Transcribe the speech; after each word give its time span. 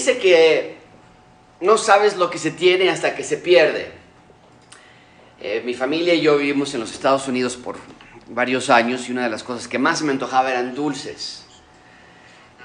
dice 0.00 0.16
que 0.16 0.76
no 1.60 1.76
sabes 1.76 2.16
lo 2.16 2.30
que 2.30 2.38
se 2.38 2.50
tiene 2.50 2.88
hasta 2.88 3.14
que 3.14 3.22
se 3.22 3.36
pierde. 3.36 3.92
Eh, 5.42 5.62
mi 5.62 5.74
familia 5.74 6.14
y 6.14 6.22
yo 6.22 6.38
vivimos 6.38 6.72
en 6.72 6.80
los 6.80 6.92
Estados 6.92 7.28
Unidos 7.28 7.58
por 7.58 7.76
varios 8.28 8.70
años 8.70 9.06
y 9.06 9.12
una 9.12 9.24
de 9.24 9.28
las 9.28 9.42
cosas 9.42 9.68
que 9.68 9.78
más 9.78 10.00
me 10.00 10.12
antojaba 10.12 10.50
eran 10.50 10.74
dulces. 10.74 11.44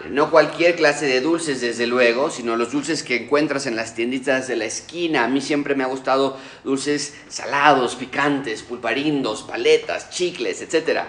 No 0.10 0.32
cualquier 0.32 0.78
clase 0.78 1.08
de 1.08 1.20
dulces, 1.20 1.60
desde 1.60 1.88
luego, 1.88 2.30
sino 2.30 2.56
los 2.56 2.72
dulces 2.72 3.04
que 3.04 3.24
encuentras 3.24 3.66
en 3.66 3.76
las 3.76 3.96
tienditas 3.96 4.48
de 4.48 4.56
la 4.56 4.66
esquina. 4.66 5.26
A 5.26 5.28
mí 5.28 5.42
siempre 5.42 5.76
me 5.76 5.84
ha 5.84 5.88
gustado 5.88 6.38
dulces 6.64 7.16
salados, 7.28 7.96
picantes, 7.96 8.64
pulparindos, 8.64 9.44
paletas, 9.44 10.10
chicles, 10.10 10.62
etc. 10.62 11.02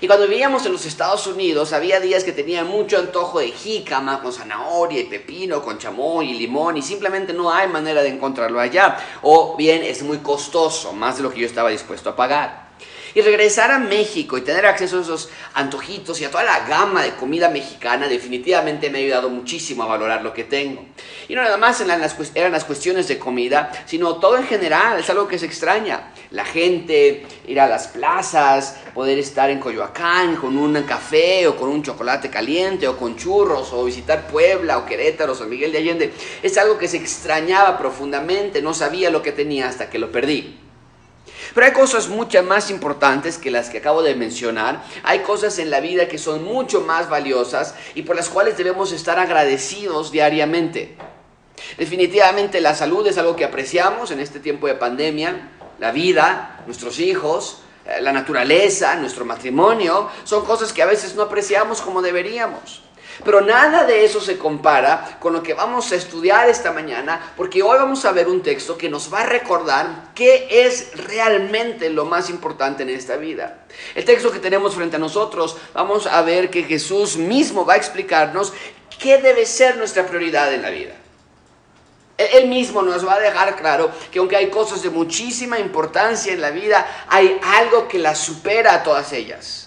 Y 0.00 0.06
cuando 0.06 0.26
vivíamos 0.26 0.64
en 0.66 0.72
los 0.72 0.86
Estados 0.86 1.26
Unidos, 1.26 1.72
había 1.72 2.00
días 2.00 2.24
que 2.24 2.32
tenía 2.32 2.64
mucho 2.64 2.98
antojo 2.98 3.40
de 3.40 3.48
jícama 3.48 4.22
con 4.22 4.32
zanahoria 4.32 5.00
y 5.00 5.04
pepino, 5.04 5.62
con 5.62 5.78
chamoy 5.78 6.30
y 6.30 6.38
limón, 6.38 6.76
y 6.76 6.82
simplemente 6.82 7.32
no 7.32 7.52
hay 7.52 7.68
manera 7.68 8.02
de 8.02 8.08
encontrarlo 8.08 8.60
allá. 8.60 8.96
O 9.22 9.56
bien 9.56 9.82
es 9.82 10.02
muy 10.02 10.18
costoso, 10.18 10.92
más 10.92 11.16
de 11.16 11.22
lo 11.22 11.32
que 11.32 11.40
yo 11.40 11.46
estaba 11.46 11.70
dispuesto 11.70 12.10
a 12.10 12.16
pagar. 12.16 12.70
Y 13.12 13.22
regresar 13.22 13.72
a 13.72 13.78
México 13.78 14.38
y 14.38 14.42
tener 14.42 14.66
acceso 14.66 14.98
a 14.98 15.02
esos 15.02 15.30
antojitos 15.54 16.20
y 16.20 16.24
a 16.24 16.30
toda 16.30 16.44
la 16.44 16.60
gama 16.60 17.02
de 17.02 17.14
comida 17.16 17.48
mexicana 17.48 18.06
definitivamente 18.06 18.88
me 18.88 18.98
ha 18.98 19.02
ayudado 19.02 19.28
muchísimo 19.28 19.82
a 19.82 19.86
valorar 19.86 20.22
lo 20.22 20.32
que 20.32 20.44
tengo. 20.44 20.84
Y 21.28 21.34
no 21.34 21.42
nada 21.42 21.56
más 21.56 21.80
eran 21.80 22.00
las, 22.00 22.14
cuestiones 22.64 23.08
de 23.08 23.18
comida, 23.18 23.72
sino 23.86 24.16
todo 24.16 24.36
en 24.36 24.46
general, 24.46 25.00
es 25.00 25.10
algo 25.10 25.26
que 25.26 25.38
se 25.38 25.46
extraña. 25.46 26.12
La 26.30 26.44
gente, 26.44 27.26
ir 27.48 27.60
a 27.60 27.66
las 27.66 27.88
plazas, 27.88 28.76
poder 28.94 29.18
estar 29.18 29.50
en 29.50 29.58
Coyoacán 29.58 30.36
con 30.36 30.56
un 30.56 30.80
café 30.84 31.48
o 31.48 31.56
con 31.56 31.68
un 31.68 31.82
chocolate 31.82 32.30
caliente 32.30 32.86
o 32.86 32.96
con 32.96 33.16
churros 33.16 33.72
o 33.72 33.84
visitar 33.84 34.28
Puebla 34.28 34.78
o 34.78 34.86
Querétaro 34.86 35.32
o 35.32 35.34
San 35.34 35.50
Miguel 35.50 35.72
de 35.72 35.78
Allende, 35.78 36.12
es 36.40 36.56
algo 36.56 36.78
que 36.78 36.86
se 36.86 36.98
extrañaba 36.98 37.76
profundamente, 37.78 38.62
no 38.62 38.74
sabía 38.74 39.10
lo 39.10 39.22
que 39.22 39.32
tenía 39.32 39.68
hasta 39.68 39.90
que 39.90 39.98
lo 39.98 40.12
perdí. 40.12 40.56
Pero 41.52 41.66
hay 41.66 41.72
cosas 41.72 42.08
mucho 42.08 42.42
más 42.44 42.70
importantes 42.70 43.36
que 43.36 43.50
las 43.50 43.68
que 43.68 43.78
acabo 43.78 44.02
de 44.02 44.14
mencionar. 44.14 44.84
Hay 45.02 45.20
cosas 45.20 45.58
en 45.58 45.70
la 45.70 45.80
vida 45.80 46.06
que 46.06 46.18
son 46.18 46.44
mucho 46.44 46.82
más 46.82 47.10
valiosas 47.10 47.74
y 47.94 48.02
por 48.02 48.14
las 48.14 48.28
cuales 48.28 48.56
debemos 48.56 48.92
estar 48.92 49.18
agradecidos 49.18 50.12
diariamente. 50.12 50.96
Definitivamente 51.76 52.60
la 52.60 52.74
salud 52.74 53.06
es 53.06 53.18
algo 53.18 53.36
que 53.36 53.44
apreciamos 53.44 54.10
en 54.12 54.20
este 54.20 54.38
tiempo 54.38 54.66
de 54.66 54.74
pandemia. 54.74 55.50
La 55.80 55.92
vida, 55.92 56.60
nuestros 56.66 57.00
hijos, 57.00 57.62
eh, 57.86 58.02
la 58.02 58.12
naturaleza, 58.12 58.94
nuestro 58.96 59.24
matrimonio, 59.24 60.10
son 60.24 60.44
cosas 60.44 60.74
que 60.74 60.82
a 60.82 60.86
veces 60.86 61.14
no 61.14 61.22
apreciamos 61.22 61.80
como 61.80 62.02
deberíamos. 62.02 62.82
Pero 63.24 63.40
nada 63.40 63.84
de 63.84 64.04
eso 64.04 64.20
se 64.20 64.36
compara 64.36 65.18
con 65.20 65.32
lo 65.32 65.42
que 65.42 65.54
vamos 65.54 65.90
a 65.92 65.96
estudiar 65.96 66.48
esta 66.48 66.72
mañana, 66.72 67.32
porque 67.34 67.62
hoy 67.62 67.78
vamos 67.78 68.04
a 68.04 68.12
ver 68.12 68.28
un 68.28 68.42
texto 68.42 68.76
que 68.76 68.90
nos 68.90 69.12
va 69.12 69.22
a 69.22 69.26
recordar 69.26 70.10
qué 70.14 70.46
es 70.50 70.92
realmente 71.06 71.88
lo 71.88 72.04
más 72.04 72.28
importante 72.28 72.82
en 72.82 72.90
esta 72.90 73.16
vida. 73.16 73.64
El 73.94 74.04
texto 74.04 74.30
que 74.30 74.38
tenemos 74.38 74.74
frente 74.74 74.96
a 74.96 75.00
nosotros, 75.00 75.56
vamos 75.72 76.06
a 76.06 76.20
ver 76.22 76.50
que 76.50 76.64
Jesús 76.64 77.16
mismo 77.16 77.64
va 77.64 77.74
a 77.74 77.78
explicarnos 77.78 78.52
qué 78.98 79.16
debe 79.18 79.46
ser 79.46 79.78
nuestra 79.78 80.06
prioridad 80.06 80.52
en 80.52 80.60
la 80.62 80.70
vida. 80.70 80.99
Él 82.32 82.48
mismo 82.48 82.82
nos 82.82 83.06
va 83.06 83.14
a 83.14 83.20
dejar 83.20 83.56
claro 83.56 83.90
que 84.10 84.18
aunque 84.18 84.36
hay 84.36 84.50
cosas 84.50 84.82
de 84.82 84.90
muchísima 84.90 85.58
importancia 85.58 86.32
en 86.32 86.40
la 86.40 86.50
vida, 86.50 87.04
hay 87.08 87.38
algo 87.42 87.88
que 87.88 87.98
las 87.98 88.18
supera 88.18 88.74
a 88.74 88.82
todas 88.82 89.12
ellas. 89.12 89.59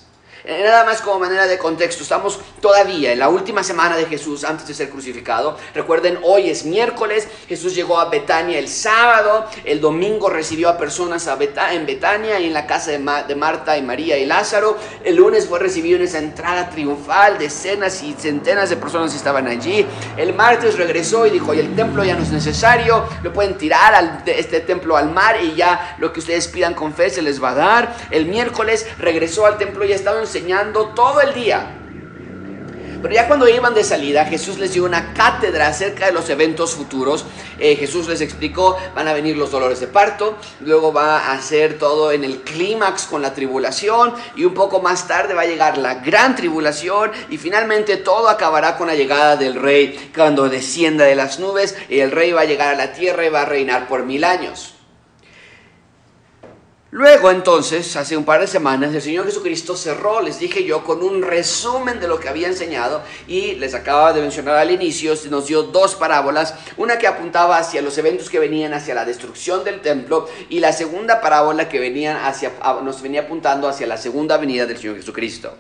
Eh, 0.46 0.62
nada 0.62 0.84
más 0.84 1.02
como 1.02 1.20
manera 1.20 1.48
de 1.48 1.58
contexto, 1.58 2.04
estamos 2.04 2.38
todavía 2.60 3.14
en 3.14 3.20
la 3.20 3.30
última 3.30 3.64
semana 3.64 3.96
de 3.96 4.06
Jesús 4.08 4.44
antes 4.44 4.68
de 4.68 4.74
ser 4.74 4.90
crucificado. 4.90 5.58
Recuerden, 5.74 6.20
hoy 6.22 6.50
es 6.50 6.66
miércoles, 6.66 7.30
Jesús 7.48 7.74
llegó 7.74 7.98
a 7.98 8.10
Betania 8.10 8.60
el 8.60 8.68
sábado, 8.68 9.46
el 9.64 9.80
domingo 9.80 10.30
recibió 10.30 10.68
a 10.68 10.78
personas 10.78 11.30
en 11.72 11.86
Betania 11.86 12.42
y 12.42 12.48
en 12.48 12.54
la 12.54 12.68
casa 12.68 12.92
de, 12.92 12.98
de 13.26 13.36
Marta 13.36 13.78
y 13.78 13.84
María 13.84 14.18
y 14.18 14.26
Lázaro. 14.26 14.78
El 15.06 15.16
lunes 15.16 15.48
fue 15.48 15.60
recibido 15.60 15.96
en 15.96 16.04
esa 16.04 16.18
entrada 16.18 16.70
triunfal, 16.70 17.38
decenas 17.38 18.04
y 18.04 18.12
centenas 18.14 18.70
de 18.70 18.76
personas 18.76 19.16
estaban 19.16 19.48
allí. 19.48 19.86
El 20.18 20.34
martes 20.34 20.78
regresó 20.78 21.26
y 21.26 21.30
dijo, 21.30 21.52
oye, 21.52 21.62
el 21.62 21.74
templo 21.74 22.04
ya 22.04 22.16
no 22.16 22.24
es 22.24 22.32
necesario, 22.32 23.06
lo 23.22 23.32
pueden 23.32 23.58
tirar 23.58 23.96
al, 23.96 24.24
este 24.26 24.60
templo 24.60 24.98
al 24.98 25.10
mar 25.10 25.38
y 25.42 25.56
ya 25.56 25.96
lo 26.00 26.12
que 26.12 26.20
ustedes 26.20 26.50
pidan 26.50 26.74
con 26.74 26.94
fe 26.94 27.10
se 27.10 27.22
les 27.22 27.42
va 27.42 27.52
a 27.52 27.56
dar. 27.56 27.96
El 28.12 28.26
miércoles 28.26 28.86
regresó 29.00 29.46
al 29.46 29.58
templo 29.58 29.86
y 29.86 29.88
ya 29.88 29.96
estaba 29.96 30.20
en 30.20 30.33
enseñando 30.34 30.88
todo 30.96 31.22
el 31.22 31.32
día. 31.36 31.80
Pero 33.04 33.14
ya 33.14 33.28
cuando 33.28 33.48
iban 33.48 33.76
de 33.76 33.84
salida, 33.84 34.26
Jesús 34.26 34.58
les 34.58 34.74
dio 34.74 34.86
una 34.86 35.14
cátedra 35.14 35.68
acerca 35.68 36.08
de 36.08 36.14
los 36.14 36.28
eventos 36.30 36.74
futuros. 36.74 37.26
Eh, 37.60 37.76
Jesús 37.76 38.08
les 38.08 38.22
explicó, 38.22 38.78
van 38.96 39.08
a 39.08 39.14
venir 39.14 39.38
los 39.38 39.52
dolores 39.52 39.80
de 39.80 39.88
parto, 39.88 40.38
luego 40.62 40.92
va 40.92 41.20
a 41.20 41.34
hacer 41.34 41.78
todo 41.78 42.12
en 42.12 42.24
el 42.24 42.42
clímax 42.42 43.04
con 43.04 43.22
la 43.22 43.34
tribulación 43.34 44.14
y 44.36 44.46
un 44.46 44.56
poco 44.56 44.82
más 44.82 45.08
tarde 45.08 45.36
va 45.36 45.42
a 45.42 45.46
llegar 45.46 45.78
la 45.78 45.96
gran 45.96 46.36
tribulación 46.36 47.12
y 47.30 47.38
finalmente 47.38 47.98
todo 47.98 48.30
acabará 48.30 48.78
con 48.78 48.88
la 48.88 48.96
llegada 48.96 49.36
del 49.36 49.56
rey 49.56 50.12
cuando 50.16 50.50
descienda 50.50 51.04
de 51.04 51.16
las 51.16 51.40
nubes 51.40 51.76
el 51.90 52.10
rey 52.10 52.32
va 52.32 52.42
a 52.42 52.46
llegar 52.46 52.74
a 52.74 52.78
la 52.78 52.94
tierra 52.94 53.26
y 53.26 53.30
va 53.30 53.42
a 53.42 53.46
reinar 53.46 53.88
por 53.88 54.04
mil 54.04 54.24
años. 54.24 54.73
Luego 56.94 57.32
entonces, 57.32 57.96
hace 57.96 58.16
un 58.16 58.24
par 58.24 58.40
de 58.40 58.46
semanas, 58.46 58.94
el 58.94 59.02
Señor 59.02 59.26
Jesucristo 59.26 59.76
cerró, 59.76 60.22
les 60.22 60.38
dije 60.38 60.64
yo, 60.64 60.84
con 60.84 61.02
un 61.02 61.24
resumen 61.24 62.00
de 62.00 62.08
lo 62.08 62.20
que 62.20 62.30
había 62.30 62.48
enseñado 62.48 63.02
y 63.28 63.56
les 63.56 63.74
acababa 63.74 64.14
de 64.14 64.22
mencionar 64.22 64.58
al 64.58 64.70
inicio, 64.70 65.16
nos 65.32 65.48
dio 65.48 65.64
dos 65.64 65.96
parábolas, 65.96 66.54
una 66.78 67.00
que 67.00 67.08
apuntaba 67.08 67.58
hacia 67.58 67.82
los 67.82 67.98
eventos 67.98 68.30
que 68.30 68.38
venían 68.38 68.76
hacia 68.76 68.94
la 68.94 69.06
destrucción 69.06 69.64
del 69.64 69.82
templo 69.82 70.30
y 70.50 70.60
la 70.60 70.72
segunda 70.72 71.20
parábola 71.20 71.68
que 71.68 71.80
venían 71.80 72.16
hacia, 72.16 72.52
nos 72.84 73.02
venía 73.02 73.22
apuntando 73.22 73.68
hacia 73.68 73.88
la 73.88 73.98
segunda 73.98 74.38
venida 74.38 74.68
del 74.68 74.78
Señor 74.78 74.98
Jesucristo. 74.98 75.58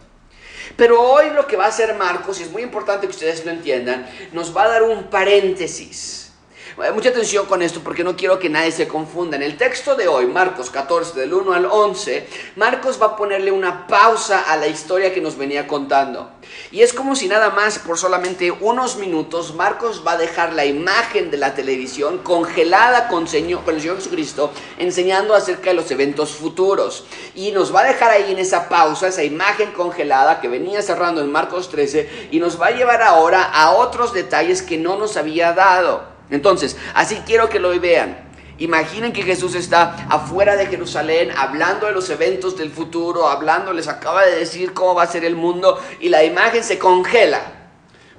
Pero 0.78 1.02
hoy 1.02 1.32
lo 1.32 1.48
que 1.48 1.58
va 1.58 1.66
a 1.66 1.70
hacer 1.70 1.96
Marcos, 1.96 2.40
y 2.40 2.44
es 2.44 2.52
muy 2.52 2.62
importante 2.62 3.08
que 3.08 3.12
ustedes 3.12 3.44
lo 3.44 3.50
entiendan, 3.50 4.08
nos 4.34 4.56
va 4.56 4.66
a 4.66 4.68
dar 4.68 4.84
un 4.84 5.06
paréntesis 5.06 6.23
Mucha 6.76 7.10
atención 7.10 7.46
con 7.46 7.62
esto 7.62 7.82
porque 7.84 8.04
no 8.04 8.16
quiero 8.16 8.40
que 8.40 8.50
nadie 8.50 8.72
se 8.72 8.88
confunda. 8.88 9.38
En 9.38 9.44
el 9.44 9.58
texto 9.58 9.94
de 9.94 10.08
hoy, 10.08 10.26
Marcos 10.26 10.72
14, 10.72 11.20
del 11.20 11.32
1 11.32 11.54
al 11.54 11.66
11, 11.68 12.28
Marcos 12.56 13.00
va 13.00 13.08
a 13.08 13.16
ponerle 13.16 13.52
una 13.52 13.86
pausa 13.86 14.42
a 14.52 14.58
la 14.58 14.66
historia 14.66 15.14
que 15.14 15.22
nos 15.22 15.38
venía 15.38 15.68
contando. 15.68 16.32
Y 16.72 16.82
es 16.82 16.92
como 16.92 17.16
si 17.16 17.28
nada 17.28 17.52
más 17.52 17.78
por 17.78 18.00
solamente 18.00 18.50
unos 18.50 18.98
minutos 18.98 19.54
Marcos 19.54 20.04
va 20.06 20.14
a 20.14 20.18
dejar 20.18 20.54
la 20.54 20.66
imagen 20.66 21.30
de 21.30 21.38
la 21.38 21.54
televisión 21.54 22.18
congelada 22.20 23.08
con, 23.08 23.28
señor, 23.28 23.62
el 23.68 23.80
Señor 23.80 23.98
Jesucristo 23.98 24.52
enseñando 24.80 25.36
acerca 25.36 25.70
de 25.70 25.76
los 25.76 25.92
eventos 25.92 26.32
futuros. 26.32 27.06
Y 27.36 27.52
nos 27.52 27.74
va 27.74 27.82
a 27.82 27.86
dejar 27.86 28.10
ahí 28.10 28.32
en 28.32 28.40
esa 28.40 28.68
pausa, 28.68 29.10
esa 29.10 29.24
imagen 29.24 29.74
congelada 29.74 30.42
que 30.42 30.48
venía 30.48 30.82
cerrando 30.82 31.22
en 31.22 31.32
Marcos 31.32 31.70
13 31.70 32.30
y 32.32 32.40
nos 32.40 32.60
va 32.60 32.68
a 32.68 32.72
llevar 32.72 33.04
ahora 33.04 33.44
a 33.44 33.74
otros 33.74 34.12
detalles 34.12 34.64
que 34.64 34.78
no 34.80 34.98
nos 34.98 35.18
había 35.18 35.54
dado. 35.54 36.13
Entonces, 36.34 36.78
así 36.96 37.22
quiero 37.28 37.48
que 37.48 37.60
lo 37.60 37.80
vean. 37.80 38.18
Imaginen 38.58 39.14
que 39.14 39.22
Jesús 39.22 39.54
está 39.54 40.08
afuera 40.10 40.56
de 40.56 40.66
Jerusalén 40.66 41.30
hablando 41.38 41.86
de 41.86 41.92
los 41.92 42.10
eventos 42.10 42.58
del 42.58 42.72
futuro, 42.72 43.28
hablando, 43.28 43.72
les 43.72 43.88
acaba 43.88 44.26
de 44.26 44.38
decir 44.38 44.74
cómo 44.74 44.96
va 44.96 45.04
a 45.04 45.08
ser 45.08 45.26
el 45.26 45.36
mundo 45.36 45.80
y 46.00 46.10
la 46.10 46.24
imagen 46.24 46.64
se 46.64 46.80
congela. 46.80 47.40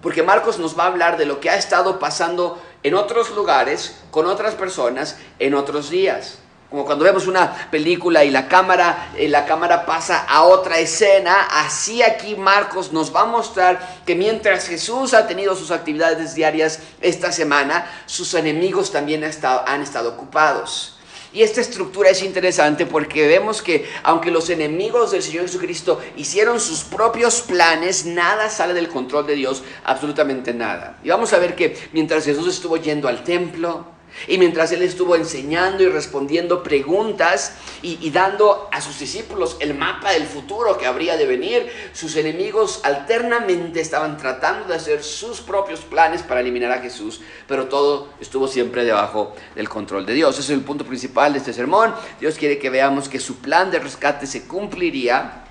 Porque 0.01 0.23
Marcos 0.23 0.61
nos 0.61 0.79
va 0.79 0.85
a 0.85 0.89
hablar 0.89 1.17
de 1.17 1.27
lo 1.27 1.41
que 1.41 1.51
ha 1.51 1.57
estado 1.57 1.99
pasando 1.99 2.63
en 2.85 2.95
otros 2.95 3.35
lugares, 3.35 4.01
con 4.13 4.27
otras 4.27 4.55
personas, 4.55 5.19
en 5.41 5.55
otros 5.55 5.91
días. 5.91 6.39
Como 6.71 6.85
cuando 6.85 7.05
vemos 7.05 7.27
una 7.27 7.69
película 7.71 8.25
y 8.25 8.31
la 8.31 8.49
cámara, 8.49 9.11
eh, 9.17 9.29
la 9.29 9.47
cámara 9.47 9.87
pasa 9.87 10.25
a 10.29 10.43
otra 10.43 10.79
escena, 10.79 11.43
así 11.51 12.03
aquí 12.03 12.35
Marcos 12.35 12.93
nos 12.93 13.15
va 13.15 13.23
a 13.23 13.27
mostrar 13.27 14.03
que 14.05 14.15
mientras 14.15 14.67
Jesús 14.67 15.15
ha 15.15 15.27
tenido 15.27 15.55
sus 15.55 15.71
actividades 15.71 16.35
diarias 16.35 16.81
esta 17.01 17.31
semana, 17.31 17.87
sus 18.07 18.35
enemigos 18.35 18.91
también 18.91 19.23
han 19.25 19.83
estado 19.83 20.09
ocupados. 20.11 20.95
Y 21.35 21.43
esta 21.43 21.61
estructura 21.61 22.11
es 22.11 22.23
interesante 22.23 22.87
porque 22.87 23.27
vemos 23.27 23.61
que 23.61 23.91
aunque 24.05 24.31
los 24.31 24.51
enemigos 24.51 25.11
del 25.11 25.21
Señor 25.21 25.43
Jesucristo 25.43 26.01
hicieron 26.17 26.61
sus 26.61 26.85
propios 26.85 27.41
planes, 27.41 28.07
nada 28.07 28.49
sale 28.49 28.73
del 28.73 28.89
control 28.89 29.27
de 29.27 29.35
Dios, 29.35 29.65
absolutamente 29.83 30.55
nada. 30.55 30.97
Y 31.03 31.09
vamos 31.09 31.33
a 31.33 31.41
ver 31.41 31.57
que 31.57 31.77
mientras 31.93 32.25
Jesús 32.25 32.47
estuvo 32.47 32.77
yendo 32.77 33.09
al 33.09 33.25
templo, 33.25 33.94
y 34.27 34.39
mientras 34.39 34.73
él 34.73 34.83
estuvo 34.83 35.17
enseñando 35.17 35.83
y 35.83 35.89
respondiendo 35.89 36.63
preguntas 36.63 37.57
y, 37.83 38.11
dando 38.11 38.69
a 38.73 38.81
sus 38.81 38.99
discípulos 38.99 39.57
el 39.61 39.75
mapa 39.75 40.13
del 40.13 40.25
futuro 40.25 40.79
que 40.79 40.87
habría 40.87 41.17
de 41.17 41.27
venir, 41.27 41.71
sus 41.93 42.17
enemigos 42.17 42.81
alternamente 42.85 43.81
estaban 43.81 44.17
tratando 44.17 44.69
de 44.69 44.75
hacer 44.75 45.03
sus 45.03 45.41
propios 45.41 45.81
planes 45.81 46.23
para 46.23 46.41
eliminar 46.41 46.73
a 46.73 46.81
Jesús, 46.81 47.21
pero 47.47 47.67
todo 47.67 48.09
estuvo 48.21 48.49
siempre 48.49 48.85
debajo 48.85 49.35
del 49.55 49.69
control 49.69 50.07
de 50.07 50.15
Dios. 50.15 50.39
Ese 50.39 50.53
es 50.53 50.59
el 50.59 50.65
punto 50.65 50.85
principal 50.85 51.33
de 51.33 51.39
este 51.39 51.53
sermón. 51.53 51.95
Dios 52.21 52.37
quiere 52.37 52.59
que 52.59 52.71
veamos 52.71 53.09
que 53.09 53.21
su 53.21 53.37
plan 53.37 53.71
de 53.71 53.81
rescate 53.81 54.27
se 54.27 54.47
cumpliría 54.47 55.45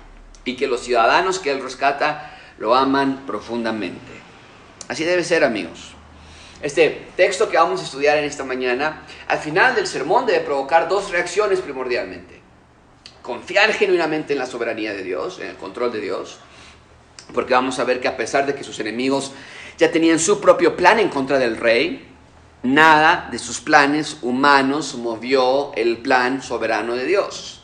y 0.44 0.56
que 0.56 0.66
los 0.66 0.80
ciudadanos 0.80 1.38
que 1.38 1.50
él 1.50 1.62
rescata 1.62 2.38
lo 2.58 2.74
aman 2.74 3.24
profundamente. 3.26 4.12
Así 4.88 5.04
debe 5.04 5.24
ser, 5.24 5.44
amigos. 5.44 5.93
Este 6.64 7.08
texto 7.14 7.50
que 7.50 7.58
vamos 7.58 7.82
a 7.82 7.84
estudiar 7.84 8.16
en 8.16 8.24
esta 8.24 8.42
mañana, 8.42 9.02
al 9.28 9.38
final 9.38 9.74
del 9.74 9.86
sermón 9.86 10.24
debe 10.24 10.40
provocar 10.40 10.88
dos 10.88 11.10
reacciones 11.10 11.60
primordialmente. 11.60 12.40
Confiar 13.20 13.70
genuinamente 13.74 14.32
en 14.32 14.38
la 14.38 14.46
soberanía 14.46 14.94
de 14.94 15.02
Dios, 15.02 15.40
en 15.40 15.48
el 15.48 15.56
control 15.56 15.92
de 15.92 16.00
Dios, 16.00 16.38
porque 17.34 17.52
vamos 17.52 17.78
a 17.78 17.84
ver 17.84 18.00
que 18.00 18.08
a 18.08 18.16
pesar 18.16 18.46
de 18.46 18.54
que 18.54 18.64
sus 18.64 18.80
enemigos 18.80 19.32
ya 19.76 19.92
tenían 19.92 20.18
su 20.18 20.40
propio 20.40 20.74
plan 20.74 20.98
en 20.98 21.10
contra 21.10 21.38
del 21.38 21.58
rey, 21.58 22.08
nada 22.62 23.28
de 23.30 23.38
sus 23.38 23.60
planes 23.60 24.16
humanos 24.22 24.94
movió 24.94 25.70
el 25.74 25.98
plan 25.98 26.42
soberano 26.42 26.94
de 26.94 27.04
Dios. 27.04 27.62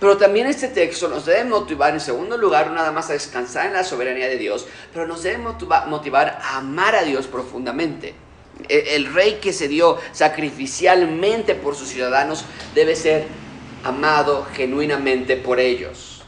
Pero 0.00 0.16
también 0.16 0.48
este 0.48 0.66
texto 0.66 1.06
nos 1.06 1.24
debe 1.24 1.44
motivar, 1.44 1.94
en 1.94 2.00
segundo 2.00 2.36
lugar, 2.36 2.72
nada 2.72 2.90
más 2.90 3.10
a 3.10 3.12
descansar 3.12 3.66
en 3.66 3.74
la 3.74 3.84
soberanía 3.84 4.26
de 4.26 4.38
Dios, 4.38 4.66
pero 4.92 5.06
nos 5.06 5.22
debe 5.22 5.38
motivar 5.38 6.40
a 6.42 6.56
amar 6.56 6.96
a 6.96 7.04
Dios 7.04 7.28
profundamente. 7.28 8.23
E, 8.68 8.96
el 8.96 9.12
rey 9.12 9.38
que 9.40 9.52
se 9.52 9.68
dio 9.68 9.98
sacrificialmente 10.12 11.54
por 11.54 11.76
sus 11.76 11.88
ciudadanos 11.88 12.44
debe 12.74 12.96
ser 12.96 13.26
amado 13.82 14.46
genuinamente 14.54 15.36
por 15.36 15.60
ellos. 15.60 16.22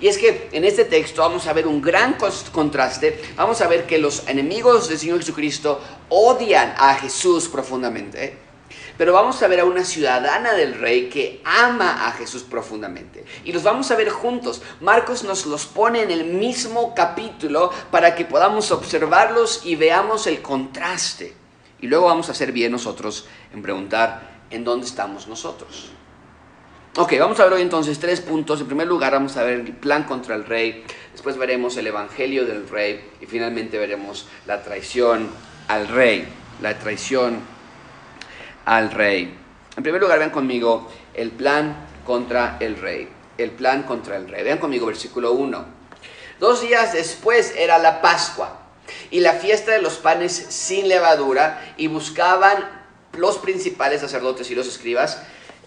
Y 0.00 0.08
es 0.08 0.18
que 0.18 0.48
en 0.52 0.64
este 0.64 0.84
texto 0.84 1.22
vamos 1.22 1.46
a 1.46 1.52
ver 1.52 1.66
un 1.66 1.80
gran 1.82 2.16
contraste. 2.52 3.20
Vamos 3.36 3.60
a 3.60 3.68
ver 3.68 3.86
que 3.86 3.98
los 3.98 4.28
enemigos 4.28 4.88
del 4.88 4.98
Señor 4.98 5.18
Jesucristo 5.18 5.80
odian 6.08 6.74
a 6.76 6.94
Jesús 6.94 7.48
profundamente. 7.48 8.38
Pero 8.96 9.12
vamos 9.12 9.42
a 9.42 9.48
ver 9.48 9.60
a 9.60 9.64
una 9.64 9.84
ciudadana 9.84 10.54
del 10.54 10.74
rey 10.74 11.08
que 11.08 11.40
ama 11.44 12.06
a 12.06 12.12
Jesús 12.12 12.42
profundamente. 12.42 13.24
Y 13.44 13.52
los 13.52 13.62
vamos 13.62 13.90
a 13.90 13.96
ver 13.96 14.08
juntos. 14.08 14.60
Marcos 14.80 15.22
nos 15.22 15.46
los 15.46 15.66
pone 15.66 16.02
en 16.02 16.10
el 16.10 16.24
mismo 16.24 16.94
capítulo 16.94 17.70
para 17.90 18.14
que 18.14 18.24
podamos 18.24 18.72
observarlos 18.72 19.62
y 19.64 19.76
veamos 19.76 20.26
el 20.26 20.42
contraste. 20.42 21.37
Y 21.80 21.86
luego 21.86 22.06
vamos 22.06 22.28
a 22.28 22.32
hacer 22.32 22.52
bien 22.52 22.72
nosotros 22.72 23.26
en 23.52 23.62
preguntar 23.62 24.38
en 24.50 24.64
dónde 24.64 24.86
estamos 24.86 25.28
nosotros. 25.28 25.90
Ok, 26.96 27.12
vamos 27.20 27.38
a 27.38 27.44
ver 27.44 27.52
hoy 27.52 27.62
entonces 27.62 27.98
tres 28.00 28.20
puntos. 28.20 28.60
En 28.60 28.66
primer 28.66 28.88
lugar 28.88 29.12
vamos 29.12 29.36
a 29.36 29.44
ver 29.44 29.60
el 29.60 29.72
plan 29.72 30.02
contra 30.02 30.34
el 30.34 30.44
rey, 30.44 30.84
después 31.12 31.36
veremos 31.36 31.76
el 31.76 31.86
evangelio 31.86 32.44
del 32.44 32.68
rey 32.68 33.08
y 33.20 33.26
finalmente 33.26 33.78
veremos 33.78 34.26
la 34.46 34.62
traición 34.62 35.28
al 35.68 35.86
rey. 35.86 36.26
La 36.60 36.76
traición 36.76 37.38
al 38.64 38.90
rey. 38.90 39.32
En 39.76 39.82
primer 39.84 40.00
lugar, 40.00 40.18
vean 40.18 40.30
conmigo 40.30 40.90
el 41.14 41.30
plan 41.30 41.86
contra 42.04 42.56
el 42.58 42.76
rey. 42.76 43.08
El 43.36 43.52
plan 43.52 43.84
contra 43.84 44.16
el 44.16 44.28
rey. 44.28 44.42
Vean 44.42 44.58
conmigo 44.58 44.86
versículo 44.86 45.32
1. 45.32 45.64
Dos 46.40 46.62
días 46.62 46.92
después 46.92 47.54
era 47.56 47.78
la 47.78 48.02
Pascua 48.02 48.57
y 49.10 49.20
la 49.20 49.34
fiesta 49.34 49.72
de 49.72 49.82
los 49.82 49.94
panes 49.94 50.32
sin 50.48 50.88
levadura 50.88 51.74
y 51.76 51.86
buscaban 51.88 52.78
los 53.12 53.38
principales 53.38 54.00
sacerdotes 54.00 54.50
y 54.50 54.54
los 54.54 54.66
escribas 54.66 55.18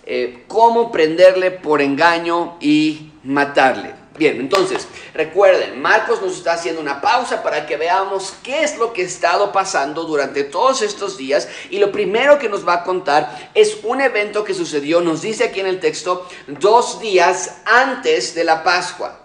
eh, 0.06 0.46
cómo 0.48 0.92
prenderle 0.92 1.52
por 1.52 1.82
engaño 1.82 2.58
y 2.60 3.12
matarle. 3.24 3.94
Bien, 4.18 4.40
entonces, 4.40 4.88
recuerden, 5.14 5.82
Marcos 5.82 6.22
nos 6.22 6.34
está 6.38 6.54
haciendo 6.54 6.82
una 6.82 7.02
pausa 7.02 7.44
para 7.44 7.66
que 7.66 7.78
veamos 7.78 8.34
qué 8.44 8.64
es 8.64 8.78
lo 8.78 8.94
que 8.94 9.04
ha 9.04 9.06
estado 9.06 9.52
pasando 9.52 10.04
durante 10.04 10.44
todos 10.44 10.82
estos 10.82 11.18
días. 11.18 11.48
Y 11.70 11.80
lo 11.80 11.92
primero 11.92 12.38
que 12.38 12.50
nos 12.50 12.68
va 12.68 12.74
a 12.74 12.84
contar 12.84 13.52
es 13.54 13.78
un 13.84 14.02
evento 14.02 14.44
que 14.44 14.54
sucedió, 14.54 15.02
nos 15.02 15.22
dice 15.22 15.46
aquí 15.46 15.60
en 15.60 15.68
el 15.68 15.80
texto, 15.80 16.28
dos 16.48 17.00
días 17.00 17.62
antes 17.66 18.36
de 18.36 18.44
la 18.44 18.64
Pascua. 18.64 19.20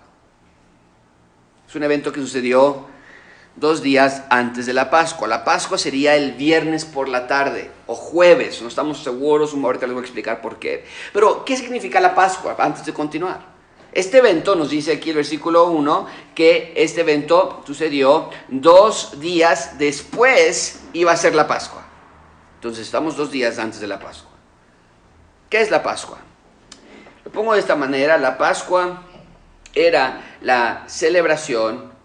Es 1.68 1.74
un 1.74 1.82
evento 1.82 2.12
que 2.12 2.20
sucedió 2.20 2.86
dos 3.56 3.82
días 3.82 4.23
antes 4.29 4.67
de 4.67 4.73
la 4.73 4.91
Pascua. 4.91 5.26
La 5.26 5.44
Pascua 5.44 5.79
sería 5.79 6.14
el 6.14 6.32
viernes 6.32 6.85
por 6.85 7.08
la 7.08 7.26
tarde 7.26 7.70
o 7.87 7.94
jueves, 7.94 8.61
no 8.62 8.69
estamos 8.69 9.03
seguros, 9.03 9.55
ahorita 9.55 9.87
les 9.87 9.94
voy 9.94 10.03
a 10.03 10.05
explicar 10.05 10.41
por 10.41 10.58
qué. 10.58 10.85
Pero, 11.12 11.44
¿qué 11.44 11.56
significa 11.56 12.00
la 12.00 12.14
Pascua 12.14 12.55
antes 12.58 12.85
de 12.85 12.93
continuar? 12.93 13.56
Este 13.93 14.19
evento, 14.19 14.55
nos 14.55 14.69
dice 14.69 14.93
aquí 14.93 15.11
el 15.11 15.17
versículo 15.17 15.69
1, 15.69 16.06
que 16.35 16.75
este 16.76 17.00
evento 17.00 17.62
sucedió 17.67 18.29
dos 18.49 19.19
días 19.20 19.79
después 19.79 20.81
iba 20.93 21.12
a 21.12 21.17
ser 21.17 21.35
la 21.35 21.49
Pascua. 21.49 21.82
Entonces 22.56 22.85
estamos 22.85 23.17
dos 23.17 23.31
días 23.31 23.59
antes 23.59 23.81
de 23.81 23.87
la 23.87 23.99
Pascua. 23.99 24.32
¿Qué 25.49 25.62
es 25.62 25.70
la 25.70 25.82
Pascua? 25.82 26.19
Lo 27.25 27.32
pongo 27.32 27.55
de 27.55 27.61
esta 27.61 27.75
manera, 27.75 28.19
la 28.19 28.37
Pascua 28.37 29.02
era 29.75 30.37
la 30.43 30.85
celebración 30.88 31.95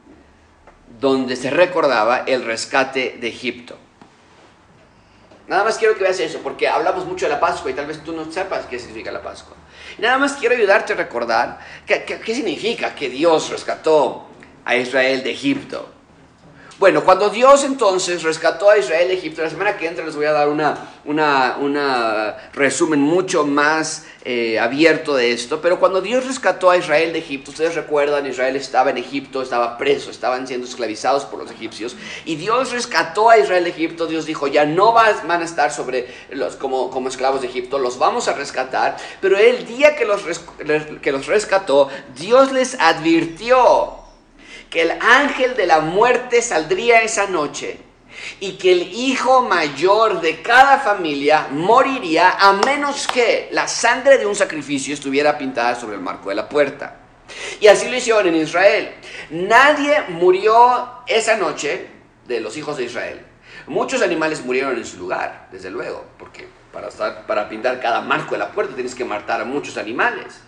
donde 1.01 1.35
se 1.35 1.49
recordaba 1.49 2.19
el 2.27 2.45
rescate 2.45 3.17
de 3.19 3.27
Egipto. 3.27 3.75
Nada 5.47 5.63
más 5.63 5.79
quiero 5.79 5.95
que 5.95 6.03
veas 6.03 6.19
eso, 6.19 6.39
porque 6.43 6.67
hablamos 6.67 7.05
mucho 7.05 7.25
de 7.25 7.31
la 7.31 7.39
Pascua 7.39 7.71
y 7.71 7.73
tal 7.73 7.87
vez 7.87 8.03
tú 8.03 8.13
no 8.13 8.31
sepas 8.31 8.67
qué 8.67 8.77
significa 8.77 9.11
la 9.11 9.21
Pascua. 9.21 9.57
nada 9.97 10.19
más 10.19 10.33
quiero 10.33 10.55
ayudarte 10.55 10.93
a 10.93 10.95
recordar 10.95 11.59
qué, 11.87 12.05
qué 12.05 12.35
significa 12.35 12.93
que 12.93 13.09
Dios 13.09 13.49
rescató 13.49 14.27
a 14.63 14.75
Israel 14.75 15.23
de 15.23 15.31
Egipto. 15.31 15.91
Bueno, 16.81 17.03
cuando 17.03 17.29
Dios 17.29 17.63
entonces 17.63 18.23
rescató 18.23 18.67
a 18.67 18.75
Israel 18.75 19.09
de 19.09 19.13
Egipto, 19.13 19.43
la 19.43 19.51
semana 19.51 19.77
que 19.77 19.85
entra 19.85 20.03
les 20.03 20.15
voy 20.15 20.25
a 20.25 20.31
dar 20.31 20.49
una, 20.49 20.89
una, 21.05 22.49
resumen 22.53 22.99
mucho 22.99 23.45
más 23.45 24.07
eh, 24.25 24.57
abierto 24.57 25.13
de 25.13 25.31
esto, 25.31 25.61
pero 25.61 25.79
cuando 25.79 26.01
Dios 26.01 26.25
rescató 26.25 26.71
a 26.71 26.77
Israel 26.77 27.13
de 27.13 27.19
Egipto, 27.19 27.51
ustedes 27.51 27.75
recuerdan, 27.75 28.25
Israel 28.25 28.55
estaba 28.55 28.89
en 28.89 28.97
Egipto, 28.97 29.43
estaba 29.43 29.77
preso, 29.77 30.09
estaban 30.09 30.47
siendo 30.47 30.65
esclavizados 30.65 31.25
por 31.25 31.37
los 31.37 31.51
egipcios, 31.51 31.95
y 32.25 32.35
Dios 32.37 32.71
rescató 32.71 33.29
a 33.29 33.37
Israel 33.37 33.65
de 33.65 33.69
Egipto, 33.69 34.07
Dios 34.07 34.25
dijo, 34.25 34.47
ya 34.47 34.65
no 34.65 34.91
van 34.91 35.29
a 35.29 35.45
estar 35.45 35.71
sobre 35.71 36.07
los, 36.31 36.55
como, 36.55 36.89
como 36.89 37.09
esclavos 37.09 37.41
de 37.41 37.47
Egipto, 37.47 37.77
los 37.77 37.99
vamos 37.99 38.27
a 38.27 38.33
rescatar, 38.33 38.97
pero 39.21 39.37
el 39.37 39.67
día 39.67 39.95
que 39.95 40.05
los, 40.05 40.23
que 40.99 41.11
los 41.11 41.27
rescató, 41.27 41.89
Dios 42.15 42.51
les 42.51 42.73
advirtió 42.79 44.00
que 44.71 44.81
el 44.83 44.91
ángel 45.01 45.55
de 45.55 45.67
la 45.67 45.81
muerte 45.81 46.41
saldría 46.41 47.01
esa 47.01 47.27
noche 47.27 47.77
y 48.39 48.53
que 48.53 48.71
el 48.71 48.81
hijo 48.93 49.41
mayor 49.41 50.21
de 50.21 50.41
cada 50.41 50.79
familia 50.79 51.49
moriría 51.51 52.37
a 52.39 52.53
menos 52.53 53.05
que 53.05 53.49
la 53.51 53.67
sangre 53.67 54.17
de 54.17 54.25
un 54.25 54.35
sacrificio 54.35 54.93
estuviera 54.93 55.37
pintada 55.37 55.75
sobre 55.75 55.95
el 55.95 56.01
marco 56.01 56.29
de 56.29 56.35
la 56.35 56.47
puerta. 56.47 56.95
Y 57.59 57.67
así 57.67 57.89
lo 57.89 57.97
hicieron 57.97 58.27
en 58.27 58.35
Israel. 58.35 58.93
Nadie 59.29 60.03
murió 60.07 61.03
esa 61.05 61.35
noche 61.35 61.87
de 62.25 62.39
los 62.39 62.55
hijos 62.55 62.77
de 62.77 62.85
Israel. 62.85 63.25
Muchos 63.67 64.01
animales 64.01 64.43
murieron 64.43 64.77
en 64.77 64.85
su 64.85 64.97
lugar, 64.97 65.49
desde 65.51 65.69
luego, 65.69 66.05
porque 66.17 66.47
para, 66.71 66.89
para 67.27 67.49
pintar 67.49 67.81
cada 67.81 68.01
marco 68.01 68.31
de 68.31 68.39
la 68.39 68.51
puerta 68.51 68.73
tienes 68.73 68.95
que 68.95 69.03
matar 69.03 69.41
a 69.41 69.45
muchos 69.45 69.77
animales. 69.77 70.41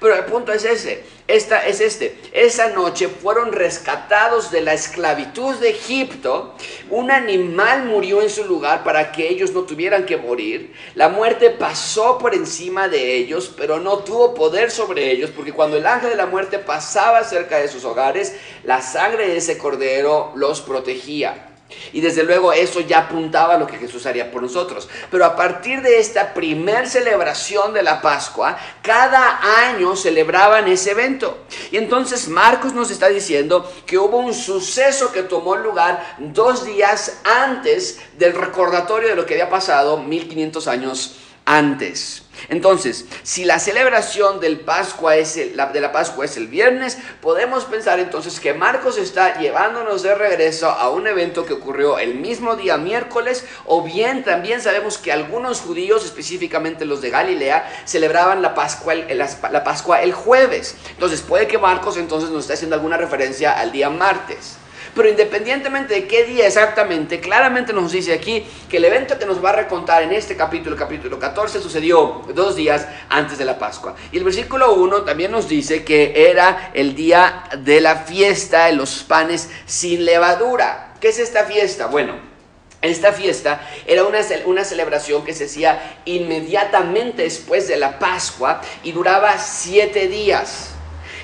Pero 0.00 0.14
el 0.14 0.24
punto 0.24 0.52
es 0.52 0.64
ese, 0.64 1.04
esta 1.26 1.66
es 1.66 1.80
este. 1.80 2.18
Esa 2.32 2.70
noche 2.70 3.08
fueron 3.08 3.52
rescatados 3.52 4.50
de 4.50 4.60
la 4.60 4.74
esclavitud 4.74 5.54
de 5.56 5.70
Egipto. 5.70 6.54
Un 6.90 7.10
animal 7.10 7.84
murió 7.84 8.20
en 8.20 8.30
su 8.30 8.44
lugar 8.44 8.84
para 8.84 9.12
que 9.12 9.28
ellos 9.28 9.52
no 9.52 9.62
tuvieran 9.62 10.04
que 10.04 10.16
morir. 10.16 10.74
La 10.94 11.08
muerte 11.08 11.50
pasó 11.50 12.18
por 12.18 12.34
encima 12.34 12.88
de 12.88 13.14
ellos, 13.14 13.52
pero 13.56 13.80
no 13.80 13.98
tuvo 13.98 14.34
poder 14.34 14.70
sobre 14.70 15.10
ellos, 15.10 15.30
porque 15.30 15.52
cuando 15.52 15.76
el 15.76 15.86
ángel 15.86 16.10
de 16.10 16.16
la 16.16 16.26
muerte 16.26 16.58
pasaba 16.58 17.24
cerca 17.24 17.58
de 17.58 17.68
sus 17.68 17.84
hogares, 17.84 18.34
la 18.64 18.82
sangre 18.82 19.28
de 19.28 19.36
ese 19.38 19.56
cordero 19.58 20.32
los 20.34 20.60
protegía. 20.60 21.53
Y 21.92 22.00
desde 22.00 22.24
luego 22.24 22.52
eso 22.52 22.80
ya 22.80 22.98
apuntaba 23.00 23.54
a 23.54 23.58
lo 23.58 23.66
que 23.66 23.78
Jesús 23.78 24.04
haría 24.06 24.30
por 24.30 24.42
nosotros. 24.42 24.88
Pero 25.10 25.24
a 25.24 25.34
partir 25.34 25.80
de 25.80 25.98
esta 25.98 26.34
primer 26.34 26.88
celebración 26.88 27.72
de 27.72 27.82
la 27.82 28.02
Pascua, 28.02 28.58
cada 28.82 29.40
año 29.68 29.96
celebraban 29.96 30.68
ese 30.68 30.90
evento. 30.90 31.44
Y 31.70 31.76
entonces 31.76 32.28
Marcos 32.28 32.74
nos 32.74 32.90
está 32.90 33.08
diciendo 33.08 33.70
que 33.86 33.98
hubo 33.98 34.18
un 34.18 34.34
suceso 34.34 35.12
que 35.12 35.22
tomó 35.22 35.56
lugar 35.56 36.16
dos 36.18 36.64
días 36.64 37.20
antes 37.24 38.00
del 38.18 38.34
recordatorio 38.34 39.08
de 39.08 39.16
lo 39.16 39.24
que 39.24 39.34
había 39.34 39.48
pasado 39.48 39.96
1500 39.98 40.68
años 40.68 41.16
antes. 41.44 42.22
Entonces, 42.48 43.04
si 43.22 43.44
la 43.44 43.58
celebración 43.58 44.40
del 44.40 44.60
Pascua 44.60 45.16
es 45.16 45.34
de 45.36 45.54
la 45.54 45.92
Pascua 45.92 46.24
es 46.24 46.36
el 46.36 46.48
viernes, 46.48 46.98
podemos 47.20 47.64
pensar 47.64 48.00
entonces 48.00 48.40
que 48.40 48.54
Marcos 48.54 48.98
está 48.98 49.38
llevándonos 49.38 50.02
de 50.02 50.14
regreso 50.14 50.68
a 50.68 50.90
un 50.90 51.06
evento 51.06 51.46
que 51.46 51.52
ocurrió 51.52 51.98
el 51.98 52.16
mismo 52.16 52.56
día 52.56 52.76
miércoles, 52.76 53.44
o 53.66 53.82
bien 53.82 54.24
también 54.24 54.60
sabemos 54.60 54.98
que 54.98 55.12
algunos 55.12 55.60
judíos, 55.60 56.04
específicamente 56.04 56.84
los 56.84 57.00
de 57.00 57.10
Galilea, 57.10 57.70
celebraban 57.84 58.42
la 58.42 58.54
Pascua, 58.54 58.94
la 58.94 59.64
Pascua 59.64 60.02
el 60.02 60.12
jueves. 60.12 60.76
Entonces, 60.90 61.20
puede 61.22 61.46
que 61.46 61.58
Marcos 61.58 61.96
entonces 61.96 62.30
nos 62.30 62.42
esté 62.42 62.54
haciendo 62.54 62.76
alguna 62.76 62.96
referencia 62.96 63.52
al 63.58 63.70
día 63.70 63.90
martes. 63.90 64.58
Pero 64.94 65.08
independientemente 65.08 65.94
de 65.94 66.06
qué 66.06 66.24
día 66.24 66.46
exactamente, 66.46 67.18
claramente 67.18 67.72
nos 67.72 67.90
dice 67.90 68.12
aquí 68.12 68.46
que 68.70 68.76
el 68.76 68.84
evento 68.84 69.18
que 69.18 69.26
nos 69.26 69.44
va 69.44 69.50
a 69.50 69.56
recontar 69.56 70.02
en 70.02 70.12
este 70.12 70.36
capítulo, 70.36 70.76
capítulo 70.76 71.18
14, 71.18 71.60
sucedió 71.60 72.22
dos 72.32 72.54
días 72.54 72.86
antes 73.08 73.36
de 73.38 73.44
la 73.44 73.58
Pascua. 73.58 73.96
Y 74.12 74.18
el 74.18 74.24
versículo 74.24 74.74
1 74.74 75.02
también 75.02 75.32
nos 75.32 75.48
dice 75.48 75.84
que 75.84 76.30
era 76.30 76.70
el 76.74 76.94
día 76.94 77.44
de 77.58 77.80
la 77.80 77.96
fiesta 77.96 78.66
de 78.66 78.74
los 78.74 79.02
panes 79.02 79.50
sin 79.66 80.04
levadura. 80.04 80.94
¿Qué 81.00 81.08
es 81.08 81.18
esta 81.18 81.44
fiesta? 81.44 81.86
Bueno, 81.86 82.34
Esta 82.80 83.12
fiesta 83.14 83.66
era 83.86 84.04
una, 84.04 84.18
una, 84.44 84.62
celebración 84.62 85.24
que 85.24 85.32
se 85.32 85.46
hacía 85.46 86.00
inmediatamente 86.04 87.22
después 87.22 87.66
de 87.66 87.78
la 87.78 87.98
Pascua 87.98 88.60
y 88.82 88.92
duraba 88.92 89.38
siete 89.38 90.06
días. 90.06 90.73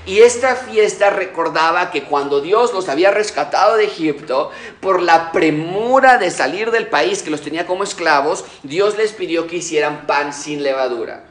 Y 0.07 0.21
esta 0.21 0.57
fiesta 0.57 1.11
recordaba 1.11 1.91
que 1.91 2.05
cuando 2.05 2.41
Dios 2.41 2.73
los 2.73 2.89
había 2.89 3.11
rescatado 3.11 3.77
de 3.77 3.85
Egipto, 3.85 4.51
por 4.81 5.03
la 5.03 5.31
premura 5.31 6.17
de 6.17 6.31
salir 6.31 6.71
del 6.71 6.87
país 6.87 7.23
que 7.23 7.31
los 7.31 7.43
tenía 7.43 7.67
como 7.67 7.85
esclavos, 7.85 8.45
Dios 8.63 8.97
les 8.97 9.13
pidió 9.13 9.47
que 9.47 9.57
hicieran 9.57 10.07
pan 10.07 10.33
sin 10.33 10.63
levadura. 10.63 11.27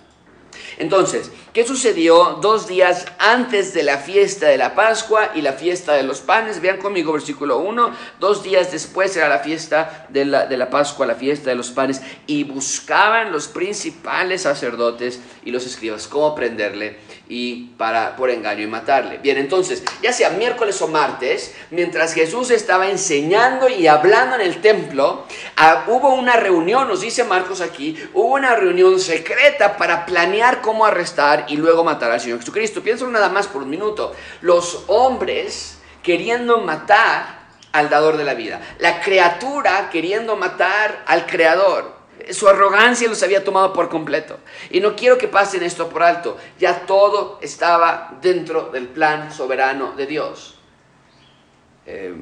Entonces, 0.78 1.30
¿qué 1.52 1.66
sucedió 1.66 2.40
dos 2.42 2.68
días 2.68 3.06
antes 3.18 3.74
de 3.74 3.84
la 3.84 3.98
fiesta 3.98 4.48
de 4.48 4.58
la 4.58 4.76
Pascua 4.76 5.32
y 5.36 5.42
la 5.42 5.54
fiesta 5.54 5.94
de 5.94 6.04
los 6.04 6.22
panes? 6.22 6.62
Vean 6.62 6.78
conmigo 6.78 7.12
versículo 7.12 7.58
1. 7.58 7.92
Dos 8.20 8.44
días 8.44 8.72
después 8.72 9.16
era 9.18 9.28
la 9.28 9.40
fiesta 9.40 10.08
de 10.08 10.24
la, 10.24 10.46
de 10.46 10.56
la 10.56 10.70
Pascua, 10.70 11.06
la 11.06 11.16
fiesta 11.16 11.50
de 11.50 11.58
los 11.58 11.72
panes, 11.72 12.02
y 12.28 12.46
buscaban 12.46 13.34
los 13.34 13.50
principales 13.50 14.44
sacerdotes 14.44 15.20
y 15.44 15.52
los 15.52 15.66
escribas 15.66 16.08
cómo 16.08 16.34
prenderle 16.34 16.98
y 17.30 17.68
para 17.78 18.16
por 18.16 18.32
engaño 18.32 18.64
y 18.64 18.68
matarle. 18.68 19.20
Bien, 19.20 19.38
entonces, 19.38 19.84
ya 20.02 20.12
sea 20.12 20.32
miércoles 20.32 20.82
o 20.82 20.88
martes, 20.88 21.54
mientras 21.70 22.14
Jesús 22.14 22.50
estaba 22.50 22.90
enseñando 22.90 23.70
y 23.70 23.86
hablando 23.86 24.36
en 24.36 24.42
el 24.42 24.60
templo, 24.62 25.26
ah, 25.56 25.86
hubo 25.88 26.16
una 26.16 26.36
reunión, 26.38 26.88
nos 26.88 27.02
dice 27.02 27.24
Marcos 27.24 27.62
aquí, 27.62 27.96
hubo 28.16 28.34
una 28.34 28.56
reunión 28.56 29.00
secreta 29.00 29.78
para 29.78 30.08
planear 30.08 30.62
cómo 30.62 30.86
arrestar 30.86 31.46
y 31.48 31.58
luego 31.58 31.84
matar 31.84 32.12
al 32.12 32.20
Señor 32.20 32.40
Jesucristo. 32.40 32.82
Piénsalo 32.82 33.12
nada 33.12 33.30
más 33.30 33.48
por 33.48 33.62
un 33.62 33.70
minuto. 33.70 34.14
Los 34.42 34.86
hombres 34.88 35.78
queriendo 36.02 36.58
matar 36.62 37.40
al 37.72 37.92
dador 37.92 38.18
de 38.18 38.24
la 38.24 38.34
vida, 38.34 38.60
la 38.80 39.02
criatura 39.02 39.92
queriendo 39.92 40.36
matar 40.36 41.04
al 41.06 41.28
creador 41.28 41.99
su 42.32 42.48
arrogancia 42.48 43.08
los 43.08 43.22
había 43.24 43.44
tomado 43.44 43.74
por 43.74 43.90
completo. 43.90 44.40
Y 44.70 44.80
no 44.80 44.96
quiero 44.96 45.18
que 45.18 45.28
pasen 45.28 45.64
esto 45.64 45.90
por 45.90 46.04
alto. 46.04 46.38
Ya 46.60 46.86
todo 46.86 47.40
estaba 47.42 48.18
dentro 48.22 48.70
del 48.72 48.88
plan 48.88 49.32
soberano 49.32 49.94
de 49.94 50.06
Dios. 50.06 50.60
Eh, 51.86 52.14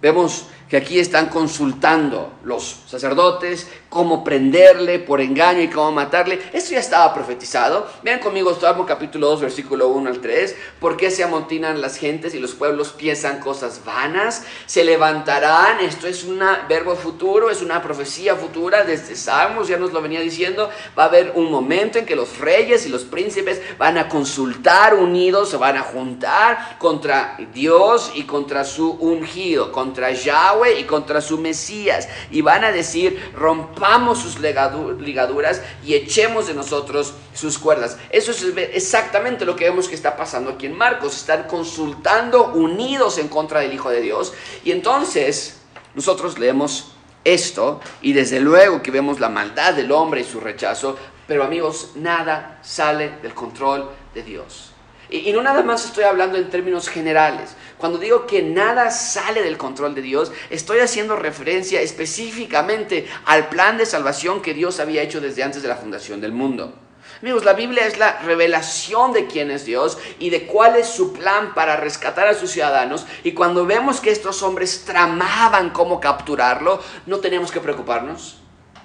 vemos 0.00 0.48
que 0.72 0.78
aquí 0.78 0.98
están 0.98 1.28
consultando 1.28 2.32
los 2.44 2.76
sacerdotes 2.86 3.68
cómo 3.90 4.24
prenderle 4.24 5.00
por 5.00 5.20
engaño 5.20 5.60
y 5.60 5.68
cómo 5.68 5.92
matarle. 5.92 6.40
Esto 6.54 6.72
ya 6.72 6.80
estaba 6.80 7.12
profetizado. 7.12 7.86
Vean 8.02 8.20
conmigo 8.20 8.58
Salmo 8.58 8.86
capítulo 8.86 9.28
2, 9.28 9.42
versículo 9.42 9.88
1 9.88 10.08
al 10.08 10.20
3. 10.22 10.56
¿Por 10.80 10.96
qué 10.96 11.10
se 11.10 11.22
amontinan 11.22 11.82
las 11.82 11.98
gentes 11.98 12.34
y 12.34 12.38
los 12.38 12.54
pueblos 12.54 12.92
piensan 12.92 13.38
cosas 13.38 13.84
vanas? 13.84 14.46
Se 14.64 14.82
levantarán. 14.82 15.80
Esto 15.80 16.06
es 16.06 16.24
un 16.24 16.40
verbo 16.70 16.96
futuro, 16.96 17.50
es 17.50 17.60
una 17.60 17.82
profecía 17.82 18.34
futura 18.34 18.82
desde 18.82 19.14
Salmos, 19.14 19.68
ya 19.68 19.76
nos 19.76 19.92
lo 19.92 20.00
venía 20.00 20.20
diciendo. 20.20 20.70
Va 20.98 21.02
a 21.02 21.08
haber 21.08 21.32
un 21.34 21.50
momento 21.50 21.98
en 21.98 22.06
que 22.06 22.16
los 22.16 22.38
reyes 22.38 22.86
y 22.86 22.88
los 22.88 23.02
príncipes 23.02 23.60
van 23.76 23.98
a 23.98 24.08
consultar 24.08 24.94
unidos, 24.94 25.50
se 25.50 25.58
van 25.58 25.76
a 25.76 25.82
juntar 25.82 26.78
contra 26.78 27.36
Dios 27.52 28.12
y 28.14 28.22
contra 28.22 28.64
su 28.64 28.92
ungido, 28.92 29.70
contra 29.70 30.12
Yahweh 30.12 30.61
y 30.70 30.84
contra 30.84 31.20
su 31.20 31.38
Mesías. 31.38 32.08
Y 32.30 32.40
van 32.40 32.64
a 32.64 32.72
decir, 32.72 33.32
rompamos 33.34 34.18
sus 34.18 34.38
ligaduras 34.38 35.62
y 35.84 35.94
echemos 35.94 36.46
de 36.46 36.54
nosotros 36.54 37.14
sus 37.34 37.58
cuerdas. 37.58 37.98
Eso 38.10 38.30
es 38.30 38.42
exactamente 38.72 39.44
lo 39.44 39.56
que 39.56 39.64
vemos 39.64 39.88
que 39.88 39.94
está 39.94 40.16
pasando 40.16 40.52
aquí 40.52 40.66
en 40.66 40.76
Marcos. 40.76 41.16
Están 41.16 41.44
consultando 41.44 42.52
unidos 42.52 43.18
en 43.18 43.28
contra 43.28 43.60
del 43.60 43.72
Hijo 43.72 43.90
de 43.90 44.00
Dios. 44.00 44.32
Y 44.64 44.70
entonces 44.70 45.60
nosotros 45.94 46.38
leemos 46.38 46.92
esto 47.24 47.80
y 48.00 48.12
desde 48.12 48.40
luego 48.40 48.82
que 48.82 48.90
vemos 48.90 49.20
la 49.20 49.28
maldad 49.28 49.74
del 49.74 49.92
hombre 49.92 50.22
y 50.22 50.24
su 50.24 50.40
rechazo, 50.40 50.96
pero 51.26 51.44
amigos, 51.44 51.92
nada 51.94 52.58
sale 52.62 53.18
del 53.22 53.34
control 53.34 53.90
de 54.14 54.22
Dios. 54.22 54.72
Y, 55.12 55.30
no 55.32 55.42
nada 55.42 55.62
más 55.62 55.84
estoy 55.84 56.04
hablando 56.04 56.38
en 56.38 56.48
términos 56.48 56.88
generales. 56.88 57.54
Cuando 57.82 57.98
digo 57.98 58.28
que 58.28 58.42
nada 58.42 58.92
sale 58.92 59.42
del 59.42 59.58
control 59.58 59.96
de 59.96 60.02
Dios, 60.02 60.30
estoy 60.50 60.78
haciendo 60.78 61.16
referencia 61.16 61.80
específicamente 61.80 63.08
al 63.24 63.48
plan 63.48 63.76
de 63.76 63.86
salvación 63.86 64.40
que 64.40 64.54
Dios 64.54 64.78
había 64.78 65.02
hecho 65.02 65.20
desde 65.20 65.42
antes 65.42 65.62
de 65.62 65.68
la 65.68 65.74
fundación 65.74 66.20
del 66.20 66.30
mundo. 66.30 66.76
Amigos, 67.20 67.44
la 67.44 67.54
Biblia 67.54 67.84
es 67.84 67.98
la 67.98 68.20
revelación 68.20 69.12
de 69.12 69.26
quién 69.26 69.50
es 69.50 69.64
Dios 69.64 69.98
y 70.20 70.30
de 70.30 70.46
cuál 70.46 70.76
es 70.76 70.86
su 70.86 71.12
plan 71.12 71.54
para 71.54 71.74
rescatar 71.74 72.28
a 72.28 72.34
sus 72.34 72.52
ciudadanos. 72.52 73.04
Y 73.24 73.32
cuando 73.32 73.66
vemos 73.66 73.98
que 73.98 74.12
estos 74.12 74.44
hombres 74.44 74.84
tramaban 74.84 75.70
cómo 75.70 75.98
capturarlo, 75.98 76.80
no 77.06 77.18
tenemos 77.18 77.50
que 77.50 77.58
preocuparnos, 77.58 78.38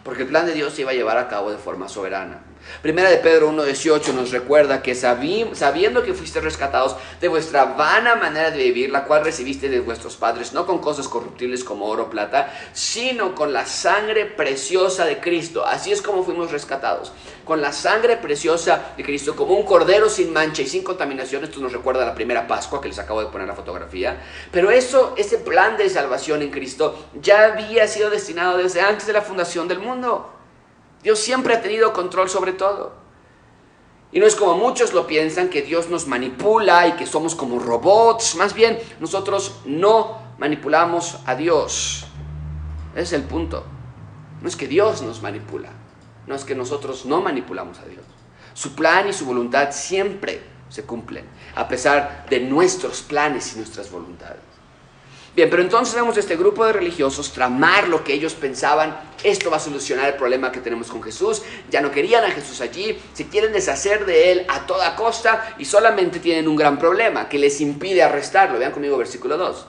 porque 0.04 0.24
el 0.24 0.30
plan 0.30 0.48
de 0.48 0.54
Dios 0.54 0.74
se 0.74 0.82
iba 0.82 0.90
a 0.90 0.96
llevar 0.96 1.20
a 1.20 1.28
cabo 1.28 1.52
de 1.52 1.60
forma 1.60 1.88
soberana. 1.88 2.42
Primera 2.82 3.10
de 3.10 3.18
Pedro 3.18 3.52
1.18 3.52 4.14
nos 4.14 4.32
recuerda 4.32 4.82
que 4.82 4.96
sabiendo 4.96 6.04
que 6.04 6.14
fuiste 6.14 6.42
rescatados 6.42 6.96
de 7.20 7.28
vuestra 7.28 7.66
vana 7.66 8.16
manera 8.16 8.52
de 8.52 8.64
vivir, 8.64 8.92
la 8.92 9.06
cual 9.06 9.24
recibiste 9.24 9.70
de 9.70 9.80
vuestros 9.80 10.16
padres, 10.16 10.54
no 10.54 10.66
con 10.66 10.80
cosas 10.80 11.08
corruptibles 11.08 11.64
como 11.64 11.86
oro 11.86 12.04
o 12.04 12.10
plata, 12.10 12.54
sino 12.74 13.36
con 13.36 13.54
la 13.54 13.66
sangre 13.66 14.26
preciosa 14.26 15.06
de 15.06 15.20
Cristo. 15.20 15.66
Así 15.66 15.92
es 15.92 16.02
como 16.02 16.24
fuimos 16.24 16.52
rescatados, 16.52 17.12
con 17.46 17.62
la 17.62 17.72
sangre 17.72 18.18
preciosa 18.18 18.94
de 18.96 19.04
Cristo, 19.04 19.36
como 19.36 19.56
un 19.56 19.66
cordero 19.66 20.10
sin 20.10 20.32
mancha 20.32 20.62
y 20.62 20.68
sin 20.68 20.84
contaminación. 20.84 21.44
Esto 21.44 21.60
nos 21.60 21.74
recuerda 21.74 22.04
a 22.04 22.08
la 22.08 22.16
primera 22.16 22.48
Pascua 22.48 22.82
que 22.82 22.90
les 22.90 23.00
acabo 23.00 23.22
de 23.22 23.28
poner 23.28 23.48
la 23.48 23.56
fotografía. 23.56 24.22
Pero 24.52 24.70
eso, 24.70 25.16
ese 25.18 25.40
plan 25.40 25.78
de 25.78 25.90
salvación 25.90 26.42
en 26.42 26.52
Cristo 26.52 27.08
ya 27.22 27.46
había 27.46 27.88
sido 27.88 28.10
destinado 28.10 28.58
desde 28.58 28.82
antes 28.82 29.08
de 29.08 29.14
la 29.14 29.22
fundación 29.22 29.68
del 29.68 29.80
mundo. 29.80 30.37
Dios 31.04 31.20
siempre 31.20 31.54
ha 31.54 31.62
tenido 31.62 31.94
control 31.94 32.30
sobre 32.30 32.54
todo. 32.54 32.94
Y 34.12 34.20
no 34.20 34.26
es 34.26 34.36
como 34.36 34.56
muchos 34.56 34.94
lo 34.94 35.06
piensan, 35.06 35.50
que 35.50 35.62
Dios 35.62 35.90
nos 35.90 36.08
manipula 36.08 36.88
y 36.88 36.94
que 36.94 37.06
somos 37.06 37.36
como 37.36 37.60
robots. 37.60 38.36
Más 38.36 38.54
bien, 38.54 38.80
nosotros 39.00 39.60
no 39.66 40.20
manipulamos 40.38 41.20
a 41.26 41.36
Dios. 41.36 42.06
Ese 42.94 43.02
es 43.02 43.14
el 43.14 43.24
punto. 43.24 43.64
No 44.42 44.48
es 44.48 44.56
que 44.56 44.68
Dios 44.68 45.02
nos 45.02 45.22
manipula. 45.22 45.70
No 46.26 46.36
es 46.36 46.44
que 46.46 46.56
nosotros 46.56 47.06
no 47.06 47.22
manipulamos 47.22 47.80
a 47.80 47.86
Dios. 47.86 48.04
Su 48.54 48.76
plan 48.76 49.08
y 49.08 49.14
su 49.14 49.26
voluntad 49.26 49.72
siempre 49.72 50.42
se 50.70 50.84
cumplen, 50.84 51.26
a 51.56 51.68
pesar 51.68 52.26
de 52.30 52.40
nuestros 52.40 53.02
planes 53.02 53.54
y 53.54 53.58
nuestras 53.58 53.90
voluntades. 53.92 54.47
Bien, 55.38 55.52
pero 55.52 55.62
entonces 55.62 55.94
vemos 55.94 56.18
este 56.18 56.36
grupo 56.36 56.66
de 56.66 56.74
religiosos 56.74 57.32
tramar 57.32 57.90
lo 57.90 58.04
que 58.04 58.12
ellos 58.12 58.34
pensaban, 58.34 59.00
esto 59.24 59.52
va 59.52 59.58
a 59.58 59.60
solucionar 59.60 60.08
el 60.08 60.16
problema 60.16 60.52
que 60.52 60.62
tenemos 60.62 60.88
con 60.88 61.04
Jesús, 61.04 61.44
ya 61.70 61.80
no 61.80 61.92
querían 61.92 62.26
a 62.26 62.32
Jesús 62.32 62.60
allí, 62.60 63.00
se 63.14 63.28
quieren 63.28 63.54
deshacer 63.54 64.08
de 64.08 64.32
él 64.32 64.46
a 64.50 64.66
toda 64.66 64.96
costa 64.96 65.54
y 65.60 65.66
solamente 65.66 66.18
tienen 66.20 66.48
un 66.48 66.56
gran 66.56 66.80
problema 66.80 67.30
que 67.30 67.38
les 67.38 67.62
impide 67.62 68.02
arrestarlo. 68.02 68.58
Vean 68.58 68.72
conmigo 68.72 68.98
versículo 68.98 69.38
2. 69.38 69.68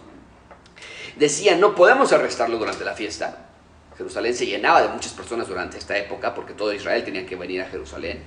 Decían, 1.17 1.61
no 1.61 1.75
podemos 1.75 2.15
arrestarlo 2.15 2.57
durante 2.57 2.87
la 2.87 2.95
fiesta. 2.95 3.51
Jerusalén 3.99 4.35
se 4.35 4.47
llenaba 4.47 4.81
de 4.81 4.89
muchas 4.89 5.13
personas 5.13 5.49
durante 5.49 5.77
esta 5.77 5.99
época 5.99 6.35
porque 6.35 6.55
todo 6.55 6.73
Israel 6.73 7.05
tenía 7.05 7.27
que 7.27 7.37
venir 7.37 7.61
a 7.61 7.67
Jerusalén. 7.67 8.23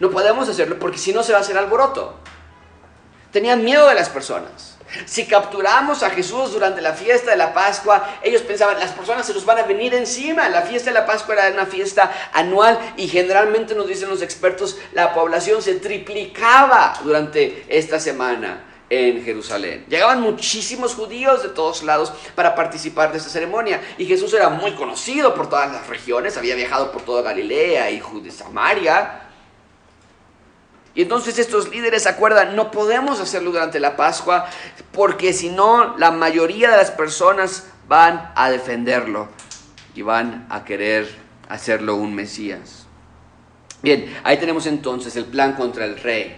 No 0.00 0.10
podemos 0.10 0.48
hacerlo 0.48 0.78
porque 0.78 0.96
si 0.96 1.12
no 1.12 1.22
se 1.22 1.32
va 1.32 1.40
a 1.40 1.42
hacer 1.42 1.58
alboroto. 1.58 2.14
Tenían 3.32 3.62
miedo 3.62 3.86
de 3.86 3.94
las 3.96 4.08
personas. 4.08 4.78
Si 5.06 5.26
capturamos 5.26 6.02
a 6.02 6.10
Jesús 6.10 6.52
durante 6.52 6.80
la 6.80 6.94
fiesta 6.94 7.30
de 7.30 7.36
la 7.36 7.54
Pascua, 7.54 8.18
ellos 8.22 8.42
pensaban, 8.42 8.78
las 8.78 8.92
personas 8.92 9.26
se 9.26 9.34
nos 9.34 9.44
van 9.44 9.58
a 9.58 9.62
venir 9.62 9.94
encima. 9.94 10.48
La 10.48 10.62
fiesta 10.62 10.90
de 10.90 10.94
la 10.94 11.06
Pascua 11.06 11.34
era 11.34 11.54
una 11.54 11.66
fiesta 11.66 12.10
anual 12.32 12.78
y 12.96 13.08
generalmente 13.08 13.74
nos 13.74 13.86
dicen 13.86 14.08
los 14.08 14.22
expertos, 14.22 14.78
la 14.92 15.14
población 15.14 15.62
se 15.62 15.74
triplicaba 15.76 16.94
durante 17.02 17.64
esta 17.68 18.00
semana 18.00 18.64
en 18.88 19.24
Jerusalén. 19.24 19.86
Llegaban 19.88 20.20
muchísimos 20.20 20.94
judíos 20.94 21.44
de 21.44 21.50
todos 21.50 21.84
lados 21.84 22.12
para 22.34 22.56
participar 22.56 23.12
de 23.12 23.18
esta 23.18 23.30
ceremonia 23.30 23.80
y 23.96 24.06
Jesús 24.06 24.34
era 24.34 24.48
muy 24.48 24.72
conocido 24.72 25.34
por 25.34 25.48
todas 25.48 25.70
las 25.70 25.86
regiones, 25.86 26.36
había 26.36 26.56
viajado 26.56 26.90
por 26.90 27.02
toda 27.02 27.22
Galilea 27.22 27.90
y 27.92 28.02
Samaria 28.30 29.29
y 30.94 31.02
entonces 31.02 31.38
estos 31.38 31.68
líderes 31.70 32.06
acuerdan, 32.06 32.56
no 32.56 32.70
podemos 32.70 33.20
hacerlo 33.20 33.52
durante 33.52 33.78
la 33.78 33.96
Pascua 33.96 34.46
porque 34.92 35.32
si 35.32 35.48
no, 35.48 35.96
la 35.98 36.10
mayoría 36.10 36.70
de 36.70 36.76
las 36.76 36.90
personas 36.90 37.66
van 37.86 38.32
a 38.34 38.50
defenderlo 38.50 39.28
y 39.94 40.02
van 40.02 40.46
a 40.50 40.64
querer 40.64 41.08
hacerlo 41.48 41.96
un 41.96 42.14
Mesías. 42.14 42.86
Bien, 43.82 44.20
ahí 44.24 44.36
tenemos 44.38 44.66
entonces 44.66 45.14
el 45.16 45.24
plan 45.26 45.54
contra 45.54 45.84
el 45.84 45.96
rey. 45.98 46.36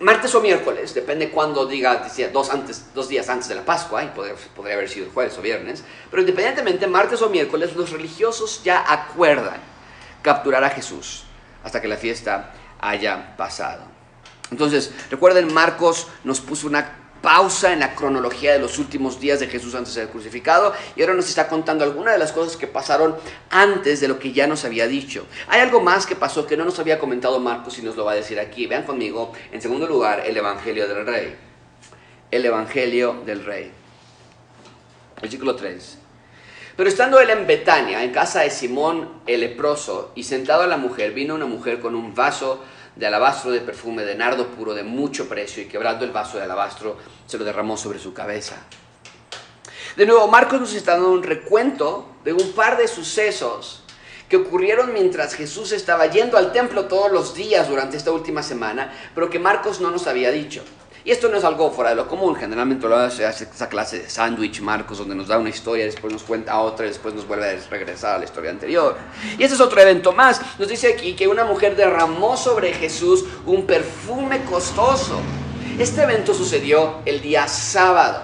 Martes 0.00 0.34
o 0.34 0.40
miércoles, 0.40 0.92
depende 0.92 1.30
cuándo 1.30 1.66
diga, 1.66 1.96
decía, 1.96 2.28
dos, 2.28 2.50
antes, 2.50 2.92
dos 2.94 3.08
días 3.08 3.28
antes 3.28 3.48
de 3.48 3.54
la 3.54 3.64
Pascua, 3.64 4.04
y 4.04 4.08
podría, 4.08 4.34
podría 4.54 4.74
haber 4.74 4.88
sido 4.88 5.10
jueves 5.12 5.38
o 5.38 5.42
viernes, 5.42 5.84
pero 6.10 6.20
independientemente, 6.20 6.86
martes 6.86 7.22
o 7.22 7.30
miércoles, 7.30 7.74
los 7.74 7.90
religiosos 7.90 8.62
ya 8.62 8.84
acuerdan 8.86 9.60
capturar 10.22 10.64
a 10.64 10.70
Jesús 10.70 11.24
hasta 11.62 11.80
que 11.80 11.88
la 11.88 11.96
fiesta 11.96 12.52
haya 12.88 13.36
pasado. 13.36 13.82
Entonces, 14.50 14.92
recuerden, 15.10 15.52
Marcos 15.52 16.06
nos 16.22 16.40
puso 16.40 16.66
una 16.66 17.04
pausa 17.24 17.72
en 17.72 17.80
la 17.80 17.94
cronología 17.94 18.52
de 18.52 18.58
los 18.58 18.78
últimos 18.78 19.18
días 19.18 19.40
de 19.40 19.46
Jesús 19.46 19.74
antes 19.74 19.94
de 19.94 20.02
ser 20.02 20.10
crucificado 20.10 20.74
y 20.94 21.00
ahora 21.00 21.14
nos 21.14 21.26
está 21.26 21.48
contando 21.48 21.82
algunas 21.82 22.12
de 22.12 22.18
las 22.18 22.32
cosas 22.32 22.58
que 22.58 22.66
pasaron 22.66 23.16
antes 23.48 24.00
de 24.00 24.08
lo 24.08 24.18
que 24.18 24.32
ya 24.32 24.46
nos 24.46 24.66
había 24.66 24.86
dicho. 24.86 25.26
Hay 25.48 25.62
algo 25.62 25.80
más 25.80 26.04
que 26.04 26.16
pasó 26.16 26.46
que 26.46 26.54
no 26.54 26.66
nos 26.66 26.78
había 26.78 26.98
comentado 26.98 27.40
Marcos 27.40 27.78
y 27.78 27.82
nos 27.82 27.96
lo 27.96 28.04
va 28.04 28.12
a 28.12 28.16
decir 28.16 28.38
aquí. 28.38 28.66
Vean 28.66 28.82
conmigo, 28.82 29.32
en 29.50 29.62
segundo 29.62 29.86
lugar, 29.86 30.22
el 30.26 30.36
Evangelio 30.36 30.86
del 30.86 31.06
Rey. 31.06 31.34
El 32.30 32.44
Evangelio 32.44 33.22
del 33.24 33.42
Rey. 33.42 33.72
Versículo 35.22 35.56
3. 35.56 35.98
Pero 36.76 36.88
estando 36.88 37.20
él 37.20 37.30
en 37.30 37.46
Betania, 37.46 38.02
en 38.02 38.12
casa 38.12 38.40
de 38.40 38.50
Simón 38.50 39.22
el 39.26 39.40
leproso, 39.40 40.12
y 40.14 40.24
sentado 40.24 40.62
a 40.62 40.66
la 40.66 40.76
mujer, 40.76 41.12
vino 41.12 41.34
una 41.34 41.46
mujer 41.46 41.80
con 41.80 41.94
un 41.94 42.14
vaso 42.14 42.60
de 42.96 43.06
alabastro 43.06 43.50
de 43.50 43.60
perfume 43.60 44.04
de 44.04 44.14
nardo 44.14 44.48
puro 44.48 44.74
de 44.74 44.82
mucho 44.82 45.28
precio, 45.28 45.62
y 45.62 45.66
quebrando 45.66 46.04
el 46.04 46.12
vaso 46.12 46.38
de 46.38 46.44
alabastro, 46.44 46.96
se 47.26 47.38
lo 47.38 47.44
derramó 47.44 47.76
sobre 47.76 47.98
su 47.98 48.14
cabeza. 48.14 48.56
De 49.96 50.06
nuevo, 50.06 50.26
Marcos 50.28 50.60
nos 50.60 50.74
está 50.74 50.92
dando 50.92 51.12
un 51.12 51.22
recuento 51.22 52.08
de 52.24 52.32
un 52.32 52.52
par 52.52 52.76
de 52.76 52.88
sucesos 52.88 53.82
que 54.28 54.36
ocurrieron 54.36 54.92
mientras 54.92 55.34
Jesús 55.34 55.72
estaba 55.72 56.06
yendo 56.06 56.36
al 56.36 56.52
templo 56.52 56.86
todos 56.86 57.12
los 57.12 57.34
días 57.34 57.68
durante 57.68 57.96
esta 57.96 58.10
última 58.10 58.42
semana, 58.42 58.92
pero 59.14 59.30
que 59.30 59.38
Marcos 59.38 59.80
no 59.80 59.90
nos 59.90 60.06
había 60.06 60.30
dicho. 60.30 60.64
Y 61.06 61.10
esto 61.10 61.28
no 61.28 61.36
es 61.36 61.44
algo 61.44 61.70
fuera 61.70 61.90
de 61.90 61.96
lo 61.96 62.08
común, 62.08 62.34
generalmente 62.34 62.88
lo 62.88 62.96
hace, 62.96 63.26
esa 63.26 63.68
clase 63.68 63.98
de 63.98 64.08
sándwich 64.08 64.62
Marcos, 64.62 64.96
donde 64.96 65.14
nos 65.14 65.28
da 65.28 65.36
una 65.36 65.50
historia, 65.50 65.84
después 65.84 66.10
nos 66.10 66.22
cuenta 66.22 66.58
otra, 66.58 66.86
después 66.86 67.14
nos 67.14 67.28
vuelve 67.28 67.46
a 67.46 67.70
regresar 67.70 68.14
a 68.14 68.18
la 68.18 68.24
historia 68.24 68.50
anterior. 68.50 68.96
Y 69.36 69.42
este 69.42 69.54
es 69.54 69.60
otro 69.60 69.78
evento 69.82 70.12
más. 70.12 70.40
Nos 70.58 70.66
dice 70.66 70.94
aquí 70.94 71.14
que 71.14 71.28
una 71.28 71.44
mujer 71.44 71.76
derramó 71.76 72.38
sobre 72.38 72.72
Jesús 72.72 73.26
un 73.44 73.66
perfume 73.66 74.44
costoso. 74.44 75.20
Este 75.78 76.04
evento 76.04 76.32
sucedió 76.32 77.00
el 77.04 77.20
día 77.20 77.48
sábado. 77.48 78.22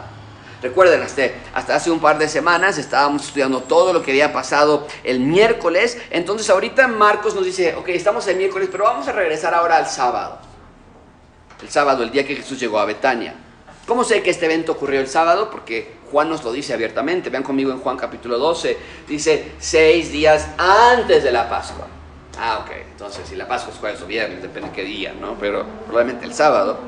Recuerden, 0.63 1.03
hasta, 1.03 1.25
hasta, 1.53 1.75
hace 1.75 1.91
un 1.91 2.01
par 2.01 2.17
de 2.17 2.29
semanas 2.29 2.79
estábamos 2.79 3.27
estudiando 3.27 3.61
todo 3.61 3.93
lo 3.93 4.03
que 4.03 4.13
había 4.13 4.33
pasado 4.33 4.87
el 5.05 5.21
miércoles. 5.21 5.99
Entonces 6.09 6.49
ahorita 6.49 6.89
Marcos 6.89 7.35
nos 7.35 7.45
dice, 7.45 7.75
ok, 7.75 7.91
estamos 7.91 8.27
el 8.27 8.37
miércoles, 8.37 8.71
pero 8.73 8.85
vamos 8.85 9.07
a 9.07 9.13
regresar 9.13 9.53
ahora 9.53 9.77
al 9.77 9.87
sábado 9.87 10.50
el 11.63 11.71
sábado, 11.71 12.03
el 12.03 12.11
día 12.11 12.27
que 12.27 12.37
Jesús 12.37 12.59
llegó 12.59 12.79
a 12.79 12.85
Betania. 12.85 13.35
¿Cómo 13.87 14.05
sé 14.05 14.23
que 14.23 14.31
este 14.31 14.47
evento 14.47 14.73
ocurrió 14.73 15.01
el 15.01 15.09
sábado? 15.09 15.51
Porque 15.51 15.97
Juan 16.11 16.29
nos 16.29 16.45
lo 16.45 16.53
dice 16.53 16.73
abiertamente. 16.73 17.31
Vean 17.31 17.43
conmigo 17.43 17.73
en 17.73 17.81
Juan 17.81 17.97
capítulo 17.97 18.39
12. 18.39 18.77
Dice 19.09 19.53
seis 19.59 20.13
días 20.13 20.49
antes 20.59 21.25
de 21.25 21.33
la 21.33 21.49
Pascua. 21.49 21.87
Ah, 22.39 22.61
ok. 22.65 22.71
Entonces, 22.93 23.29
si 23.29 23.37
la 23.37 23.49
Pascua 23.49 23.73
es 23.73 23.81
jueves 23.81 24.03
o 24.03 24.07
viernes, 24.07 24.43
depende 24.43 24.69
de 24.69 24.75
qué 24.75 24.85
día, 24.85 25.13
¿no? 25.21 25.37
Pero 25.41 25.65
probablemente 25.87 26.25
el 26.25 26.35
sábado. 26.35 26.79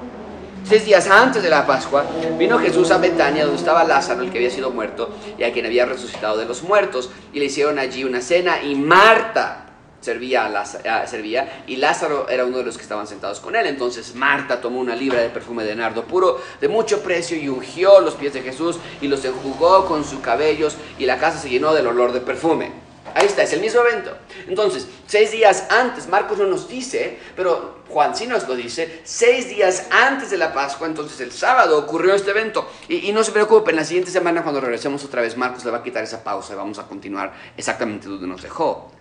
Seis 0.64 0.84
días 0.84 1.08
antes 1.08 1.42
de 1.42 1.50
la 1.50 1.66
Pascua, 1.66 2.04
vino 2.38 2.56
Jesús 2.58 2.90
a 2.92 2.98
Betania, 2.98 3.44
donde 3.44 3.58
estaba 3.58 3.82
Lázaro, 3.82 4.22
el 4.22 4.30
que 4.30 4.38
había 4.38 4.50
sido 4.50 4.70
muerto, 4.70 5.10
y 5.36 5.42
a 5.42 5.52
quien 5.52 5.66
había 5.66 5.84
resucitado 5.84 6.38
de 6.38 6.44
los 6.44 6.62
muertos. 6.62 7.10
Y 7.32 7.40
le 7.40 7.46
hicieron 7.46 7.80
allí 7.80 8.04
una 8.04 8.20
cena. 8.20 8.62
Y 8.62 8.76
Marta, 8.76 9.66
servía, 10.02 10.46
a 10.46 11.06
servía 11.06 11.64
y 11.66 11.76
Lázaro 11.76 12.28
era 12.28 12.44
uno 12.44 12.58
de 12.58 12.64
los 12.64 12.76
que 12.76 12.82
estaban 12.82 13.06
sentados 13.06 13.40
con 13.40 13.56
él. 13.56 13.66
Entonces 13.66 14.14
Marta 14.14 14.60
tomó 14.60 14.80
una 14.80 14.94
libra 14.94 15.20
de 15.20 15.30
perfume 15.30 15.64
de 15.64 15.74
nardo 15.74 16.04
puro 16.04 16.40
de 16.60 16.68
mucho 16.68 17.02
precio 17.02 17.36
y 17.36 17.48
ungió 17.48 18.00
los 18.00 18.14
pies 18.14 18.34
de 18.34 18.42
Jesús 18.42 18.78
y 19.00 19.08
los 19.08 19.24
enjugó 19.24 19.86
con 19.86 20.04
sus 20.04 20.20
cabellos 20.20 20.76
y 20.98 21.06
la 21.06 21.18
casa 21.18 21.38
se 21.38 21.48
llenó 21.48 21.72
del 21.72 21.86
olor 21.86 22.12
de 22.12 22.20
perfume. 22.20 22.82
Ahí 23.14 23.26
está, 23.26 23.42
es 23.42 23.52
el 23.52 23.60
mismo 23.60 23.80
evento. 23.82 24.16
Entonces, 24.48 24.86
seis 25.06 25.32
días 25.32 25.66
antes, 25.70 26.08
Marcos 26.08 26.38
no 26.38 26.46
nos 26.46 26.66
dice, 26.68 27.18
pero 27.36 27.82
Juan 27.88 28.16
sí 28.16 28.26
nos 28.26 28.48
lo 28.48 28.54
dice, 28.54 29.02
seis 29.04 29.48
días 29.48 29.88
antes 29.90 30.30
de 30.30 30.38
la 30.38 30.54
Pascua, 30.54 30.86
entonces 30.86 31.20
el 31.20 31.30
sábado 31.30 31.78
ocurrió 31.78 32.14
este 32.14 32.30
evento. 32.30 32.66
Y, 32.88 33.08
y 33.08 33.12
no 33.12 33.22
se 33.22 33.32
preocupen, 33.32 33.76
la 33.76 33.84
siguiente 33.84 34.10
semana 34.10 34.42
cuando 34.42 34.60
regresemos 34.60 35.04
otra 35.04 35.20
vez, 35.20 35.36
Marcos 35.36 35.64
le 35.64 35.70
va 35.70 35.78
a 35.78 35.82
quitar 35.82 36.02
esa 36.02 36.24
pausa 36.24 36.54
y 36.54 36.56
vamos 36.56 36.78
a 36.78 36.84
continuar 36.84 37.34
exactamente 37.56 38.08
donde 38.08 38.26
nos 38.26 38.42
dejó 38.42 38.91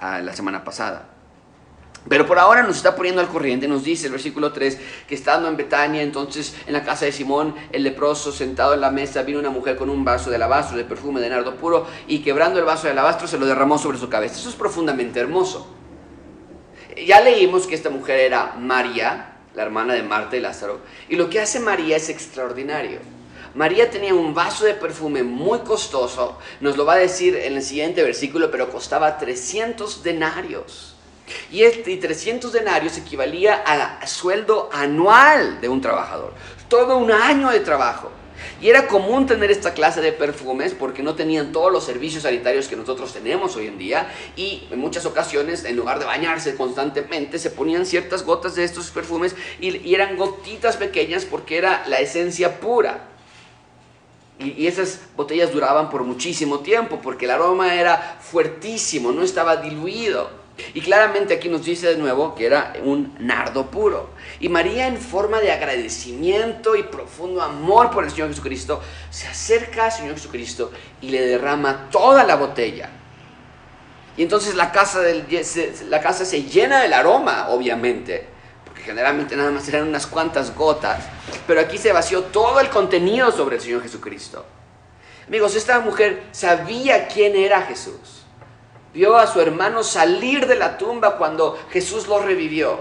la 0.00 0.32
semana 0.34 0.64
pasada. 0.64 1.16
Pero 2.08 2.26
por 2.26 2.38
ahora 2.38 2.62
nos 2.62 2.76
está 2.76 2.94
poniendo 2.94 3.20
al 3.20 3.28
corriente, 3.28 3.66
nos 3.66 3.82
dice 3.82 4.06
el 4.06 4.12
versículo 4.12 4.52
3, 4.52 4.78
que 5.08 5.14
estando 5.14 5.48
en 5.48 5.56
Betania, 5.56 6.02
entonces 6.02 6.54
en 6.66 6.72
la 6.72 6.84
casa 6.84 7.04
de 7.04 7.12
Simón, 7.12 7.54
el 7.72 7.82
leproso, 7.82 8.30
sentado 8.30 8.74
en 8.74 8.80
la 8.80 8.90
mesa, 8.90 9.22
vino 9.22 9.40
una 9.40 9.50
mujer 9.50 9.76
con 9.76 9.90
un 9.90 10.04
vaso 10.04 10.30
de 10.30 10.36
alabastro 10.36 10.76
de 10.76 10.84
perfume 10.84 11.20
de 11.20 11.30
nardo 11.30 11.56
puro 11.56 11.86
y 12.06 12.20
quebrando 12.20 12.60
el 12.60 12.64
vaso 12.64 12.84
de 12.84 12.92
alabastro 12.92 13.26
se 13.26 13.38
lo 13.38 13.46
derramó 13.46 13.76
sobre 13.76 13.98
su 13.98 14.08
cabeza. 14.08 14.36
Eso 14.36 14.48
es 14.48 14.54
profundamente 14.54 15.18
hermoso. 15.18 15.74
Ya 17.04 17.20
leímos 17.20 17.66
que 17.66 17.74
esta 17.74 17.90
mujer 17.90 18.20
era 18.20 18.54
María, 18.58 19.38
la 19.54 19.62
hermana 19.62 19.94
de 19.94 20.02
Marta 20.02 20.36
y 20.36 20.40
Lázaro, 20.40 20.80
y 21.08 21.16
lo 21.16 21.28
que 21.28 21.40
hace 21.40 21.58
María 21.58 21.96
es 21.96 22.08
extraordinario. 22.08 23.15
María 23.56 23.90
tenía 23.90 24.12
un 24.12 24.34
vaso 24.34 24.66
de 24.66 24.74
perfume 24.74 25.22
muy 25.22 25.60
costoso, 25.60 26.36
nos 26.60 26.76
lo 26.76 26.84
va 26.84 26.92
a 26.92 26.98
decir 26.98 27.34
en 27.34 27.56
el 27.56 27.62
siguiente 27.62 28.02
versículo, 28.02 28.50
pero 28.50 28.68
costaba 28.68 29.16
300 29.16 30.02
denarios. 30.02 30.94
Y, 31.50 31.62
este, 31.62 31.96
300 31.96 32.52
denarios 32.52 32.98
equivalía 32.98 33.64
a 33.66 34.06
sueldo 34.06 34.68
anual 34.70 35.58
de 35.62 35.70
un 35.70 35.80
trabajador, 35.80 36.34
todo 36.68 36.98
un 36.98 37.10
año 37.10 37.48
de 37.48 37.60
trabajo. 37.60 38.10
Y 38.60 38.68
era 38.68 38.86
común 38.86 39.26
tener 39.26 39.50
esta 39.50 39.72
clase 39.72 40.02
de 40.02 40.12
perfumes 40.12 40.74
porque 40.78 41.02
no 41.02 41.14
tenían 41.14 41.50
todos 41.50 41.72
los 41.72 41.84
servicios 41.84 42.24
sanitarios 42.24 42.68
que 42.68 42.76
nosotros 42.76 43.14
tenemos 43.14 43.56
hoy 43.56 43.68
en 43.68 43.78
día 43.78 44.12
y 44.36 44.68
en 44.70 44.78
muchas 44.78 45.06
ocasiones 45.06 45.64
en 45.64 45.76
lugar 45.76 45.98
de 45.98 46.04
bañarse 46.04 46.56
constantemente 46.56 47.38
se 47.38 47.48
ponían 47.48 47.86
ciertas 47.86 48.22
gotas 48.22 48.54
de 48.54 48.64
estos 48.64 48.90
perfumes 48.90 49.34
y, 49.58 49.78
y 49.78 49.94
eran 49.94 50.18
gotitas 50.18 50.76
pequeñas 50.76 51.24
porque 51.24 51.56
era 51.56 51.84
la 51.86 52.00
esencia 52.00 52.60
pura. 52.60 53.15
Y, 54.38 54.66
esas 54.66 55.00
botellas 55.16 55.52
duraban 55.52 55.88
por 55.90 56.04
muchísimo 56.04 56.60
tiempo 56.60 57.00
porque 57.02 57.24
el 57.24 57.30
aroma 57.30 57.74
era 57.74 58.18
fuertísimo, 58.20 59.12
no 59.12 59.22
estaba 59.22 59.56
diluido. 59.56 60.46
Y 60.72 60.80
claramente 60.80 61.34
aquí 61.34 61.48
nos 61.48 61.64
dice 61.64 61.88
de 61.88 61.96
nuevo 61.96 62.34
que 62.34 62.46
era 62.46 62.74
un 62.82 63.14
nardo 63.18 63.70
puro. 63.70 64.10
Y 64.40 64.48
María 64.48 64.86
en 64.86 64.96
forma 64.96 65.40
de 65.40 65.52
agradecimiento 65.52 66.76
y 66.76 66.82
profundo 66.82 67.42
amor 67.42 67.90
por 67.90 68.04
el 68.04 68.10
Señor 68.10 68.28
Jesucristo, 68.28 68.80
se 69.10 69.26
acerca 69.28 69.86
al 69.86 69.92
Señor 69.92 70.14
Jesucristo 70.14 70.70
y 71.02 71.10
le 71.10 71.26
derrama 71.26 71.88
toda 71.90 72.24
la 72.24 72.36
botella. 72.36 72.90
Y 74.16 74.22
entonces 74.22 74.54
la 74.54 74.72
casa, 74.72 75.00
del, 75.00 75.26
la 75.90 76.00
casa 76.00 76.24
se 76.24 76.44
llena 76.44 76.80
del 76.80 76.94
aroma, 76.94 77.48
obviamente 77.50 78.35
generalmente 78.86 79.36
nada 79.36 79.50
más 79.50 79.68
eran 79.68 79.88
unas 79.88 80.06
cuantas 80.06 80.54
gotas, 80.54 81.04
pero 81.46 81.60
aquí 81.60 81.76
se 81.76 81.92
vació 81.92 82.22
todo 82.22 82.60
el 82.60 82.70
contenido 82.70 83.32
sobre 83.32 83.56
el 83.56 83.62
Señor 83.62 83.82
Jesucristo. 83.82 84.46
Amigos, 85.26 85.56
esta 85.56 85.80
mujer 85.80 86.22
sabía 86.30 87.08
quién 87.08 87.34
era 87.34 87.62
Jesús. 87.62 88.24
Vio 88.94 89.16
a 89.16 89.26
su 89.26 89.40
hermano 89.40 89.82
salir 89.82 90.46
de 90.46 90.54
la 90.54 90.78
tumba 90.78 91.18
cuando 91.18 91.58
Jesús 91.70 92.06
lo 92.06 92.20
revivió. 92.20 92.78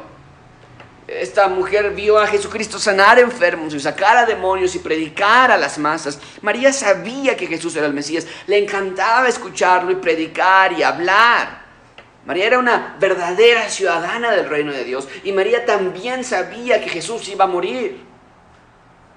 Esta 1.08 1.48
mujer 1.48 1.92
vio 1.92 2.20
a 2.20 2.28
Jesucristo 2.28 2.78
sanar 2.78 3.18
enfermos 3.18 3.74
y 3.74 3.80
sacar 3.80 4.16
a 4.18 4.26
demonios 4.26 4.76
y 4.76 4.80
predicar 4.80 5.52
a 5.52 5.58
las 5.58 5.78
masas. 5.80 6.20
María 6.42 6.72
sabía 6.72 7.36
que 7.36 7.48
Jesús 7.48 7.76
era 7.76 7.88
el 7.88 7.94
Mesías. 7.94 8.28
Le 8.46 8.60
encantaba 8.60 9.28
escucharlo 9.28 9.92
y 9.92 9.96
predicar 9.96 10.72
y 10.74 10.84
hablar. 10.84 11.65
María 12.26 12.48
era 12.48 12.60
una 12.60 12.96
verdadera 13.00 13.70
ciudadana 13.70 14.32
del 14.32 14.50
reino 14.50 14.72
de 14.72 14.84
Dios 14.84 15.08
y 15.24 15.32
María 15.32 15.66
también 15.66 16.24
sabía 16.24 16.82
que 16.82 16.90
Jesús 16.90 17.28
iba 17.30 17.46
a 17.46 17.48
morir. 17.48 18.04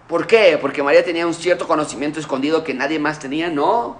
¿Por 0.06 0.26
qué? 0.26 0.58
Porque 0.60 0.82
María 0.82 1.04
tenía 1.04 1.26
un 1.26 1.34
cierto 1.34 1.66
conocimiento 1.66 2.20
escondido 2.20 2.64
que 2.64 2.74
nadie 2.74 2.98
más 2.98 3.18
tenía, 3.18 3.48
no. 3.48 3.96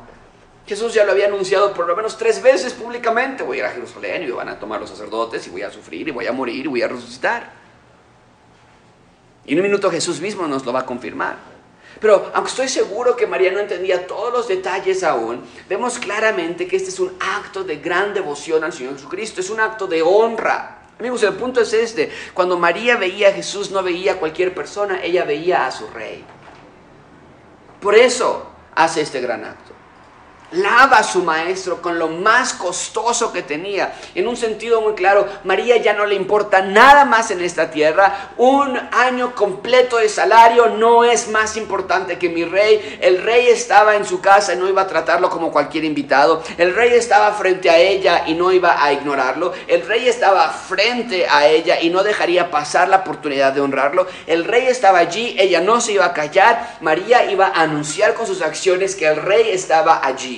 Jesús 0.66 0.92
ya 0.92 1.04
lo 1.04 1.12
había 1.12 1.26
anunciado 1.26 1.72
por 1.72 1.86
lo 1.86 1.96
menos 1.96 2.18
tres 2.18 2.42
veces 2.42 2.74
públicamente. 2.74 3.42
Voy 3.42 3.56
a 3.56 3.60
ir 3.60 3.66
a 3.66 3.70
Jerusalén 3.70 4.22
y 4.22 4.30
van 4.30 4.50
a 4.50 4.58
tomar 4.58 4.80
los 4.80 4.90
sacerdotes 4.90 5.46
y 5.46 5.50
voy 5.50 5.62
a 5.62 5.70
sufrir 5.70 6.06
y 6.08 6.10
voy 6.10 6.26
a 6.26 6.32
morir 6.32 6.66
y 6.66 6.68
voy 6.68 6.82
a 6.82 6.88
resucitar. 6.88 7.50
Y 9.46 9.52
en 9.54 9.58
un 9.60 9.64
minuto 9.64 9.90
Jesús 9.90 10.20
mismo 10.20 10.46
nos 10.46 10.66
lo 10.66 10.74
va 10.74 10.80
a 10.80 10.86
confirmar. 10.86 11.47
Pero 12.00 12.30
aunque 12.34 12.50
estoy 12.50 12.68
seguro 12.68 13.16
que 13.16 13.26
María 13.26 13.50
no 13.50 13.58
entendía 13.58 14.06
todos 14.06 14.32
los 14.32 14.48
detalles 14.48 15.02
aún, 15.02 15.42
vemos 15.68 15.98
claramente 15.98 16.66
que 16.68 16.76
este 16.76 16.90
es 16.90 17.00
un 17.00 17.12
acto 17.18 17.64
de 17.64 17.76
gran 17.76 18.14
devoción 18.14 18.62
al 18.62 18.72
Señor 18.72 18.94
Jesucristo, 18.94 19.40
es 19.40 19.50
un 19.50 19.60
acto 19.60 19.86
de 19.86 20.02
honra. 20.02 20.82
Amigos, 20.98 21.22
el 21.22 21.34
punto 21.34 21.60
es 21.60 21.72
este, 21.72 22.10
cuando 22.34 22.58
María 22.58 22.96
veía 22.96 23.28
a 23.28 23.32
Jesús 23.32 23.70
no 23.70 23.82
veía 23.82 24.12
a 24.12 24.16
cualquier 24.16 24.54
persona, 24.54 25.02
ella 25.02 25.24
veía 25.24 25.66
a 25.66 25.70
su 25.70 25.86
rey. 25.88 26.24
Por 27.80 27.94
eso 27.94 28.46
hace 28.74 29.00
este 29.00 29.20
gran 29.20 29.44
acto. 29.44 29.77
Lava 30.52 30.98
a 30.98 31.02
su 31.02 31.22
maestro 31.22 31.82
con 31.82 31.98
lo 31.98 32.08
más 32.08 32.52
costoso 32.52 33.32
que 33.32 33.42
tenía. 33.42 33.94
En 34.14 34.28
un 34.28 34.36
sentido 34.36 34.80
muy 34.80 34.94
claro, 34.94 35.26
María 35.44 35.76
ya 35.76 35.92
no 35.92 36.06
le 36.06 36.14
importa 36.14 36.62
nada 36.62 37.04
más 37.04 37.30
en 37.30 37.40
esta 37.40 37.70
tierra. 37.70 38.30
Un 38.36 38.78
año 38.92 39.34
completo 39.34 39.98
de 39.98 40.08
salario 40.08 40.68
no 40.68 41.04
es 41.04 41.28
más 41.28 41.56
importante 41.56 42.18
que 42.18 42.28
mi 42.28 42.44
rey. 42.44 42.98
El 43.00 43.22
rey 43.22 43.48
estaba 43.48 43.96
en 43.96 44.04
su 44.04 44.20
casa 44.20 44.54
y 44.54 44.56
no 44.56 44.68
iba 44.68 44.82
a 44.82 44.86
tratarlo 44.86 45.30
como 45.30 45.52
cualquier 45.52 45.84
invitado. 45.84 46.42
El 46.56 46.74
rey 46.74 46.92
estaba 46.94 47.32
frente 47.32 47.70
a 47.70 47.78
ella 47.78 48.24
y 48.26 48.34
no 48.34 48.52
iba 48.52 48.82
a 48.82 48.92
ignorarlo. 48.92 49.52
El 49.66 49.86
rey 49.86 50.08
estaba 50.08 50.48
frente 50.48 51.26
a 51.28 51.46
ella 51.46 51.80
y 51.80 51.90
no 51.90 52.02
dejaría 52.02 52.50
pasar 52.50 52.88
la 52.88 52.98
oportunidad 52.98 53.52
de 53.52 53.60
honrarlo. 53.60 54.06
El 54.26 54.44
rey 54.44 54.66
estaba 54.66 54.98
allí, 54.98 55.36
ella 55.38 55.60
no 55.60 55.80
se 55.80 55.92
iba 55.92 56.06
a 56.06 56.14
callar. 56.14 56.76
María 56.80 57.30
iba 57.30 57.48
a 57.48 57.62
anunciar 57.62 58.14
con 58.14 58.26
sus 58.26 58.42
acciones 58.42 58.94
que 58.94 59.06
el 59.06 59.16
rey 59.16 59.50
estaba 59.50 60.00
allí. 60.04 60.37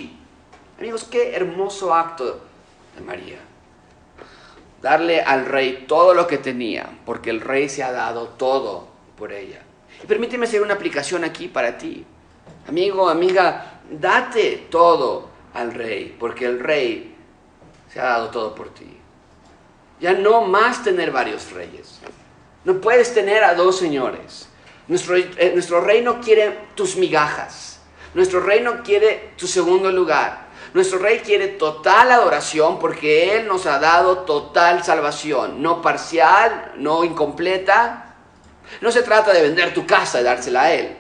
Amigos, 0.80 1.04
qué 1.04 1.36
hermoso 1.36 1.94
acto 1.94 2.40
de 2.96 3.02
María. 3.02 3.36
Darle 4.80 5.20
al 5.20 5.44
rey 5.44 5.84
todo 5.86 6.14
lo 6.14 6.26
que 6.26 6.38
tenía, 6.38 6.88
porque 7.04 7.28
el 7.28 7.42
rey 7.42 7.68
se 7.68 7.82
ha 7.82 7.92
dado 7.92 8.28
todo 8.28 8.88
por 9.14 9.30
ella. 9.30 9.60
Y 10.02 10.06
permíteme 10.06 10.46
hacer 10.46 10.62
una 10.62 10.72
aplicación 10.72 11.22
aquí 11.22 11.48
para 11.48 11.76
ti. 11.76 12.06
Amigo, 12.66 13.10
amiga, 13.10 13.82
date 13.90 14.68
todo 14.70 15.28
al 15.52 15.74
rey, 15.74 16.16
porque 16.18 16.46
el 16.46 16.58
rey 16.58 17.14
se 17.92 18.00
ha 18.00 18.04
dado 18.04 18.30
todo 18.30 18.54
por 18.54 18.72
ti. 18.72 18.96
Ya 20.00 20.14
no 20.14 20.46
más 20.46 20.82
tener 20.82 21.10
varios 21.10 21.52
reyes. 21.52 22.00
No 22.64 22.80
puedes 22.80 23.12
tener 23.12 23.44
a 23.44 23.54
dos 23.54 23.78
señores. 23.78 24.48
Nuestro, 24.88 25.14
eh, 25.14 25.50
nuestro 25.52 25.82
rey 25.82 26.00
no 26.00 26.22
quiere 26.22 26.56
tus 26.74 26.96
migajas. 26.96 27.80
Nuestro 28.14 28.40
rey 28.40 28.62
no 28.62 28.82
quiere 28.82 29.34
tu 29.36 29.46
segundo 29.46 29.92
lugar. 29.92 30.48
Nuestro 30.72 30.98
rey 30.98 31.18
quiere 31.20 31.48
total 31.48 32.12
adoración 32.12 32.78
porque 32.78 33.36
Él 33.36 33.48
nos 33.48 33.66
ha 33.66 33.78
dado 33.80 34.18
total 34.18 34.84
salvación, 34.84 35.60
no 35.62 35.82
parcial, 35.82 36.72
no 36.76 37.02
incompleta. 37.02 38.14
No 38.80 38.92
se 38.92 39.02
trata 39.02 39.32
de 39.32 39.42
vender 39.42 39.74
tu 39.74 39.84
casa 39.84 40.20
y 40.20 40.24
dársela 40.24 40.62
a 40.62 40.72
Él. 40.72 40.96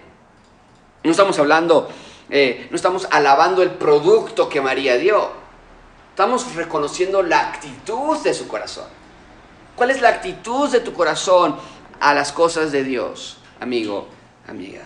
No 1.04 1.12
estamos 1.12 1.38
hablando, 1.38 1.88
eh, 2.28 2.66
no 2.70 2.76
estamos 2.76 3.06
alabando 3.10 3.62
el 3.62 3.70
producto 3.70 4.48
que 4.48 4.60
María 4.60 4.96
dio. 4.96 5.30
Estamos 6.10 6.54
reconociendo 6.56 7.22
la 7.22 7.40
actitud 7.40 8.18
de 8.18 8.34
su 8.34 8.48
corazón. 8.48 8.86
¿Cuál 9.76 9.90
es 9.90 10.00
la 10.00 10.08
actitud 10.08 10.68
de 10.68 10.80
tu 10.80 10.92
corazón 10.92 11.56
a 12.00 12.12
las 12.12 12.32
cosas 12.32 12.72
de 12.72 12.82
Dios, 12.82 13.38
amigo, 13.60 14.08
amiga? 14.48 14.82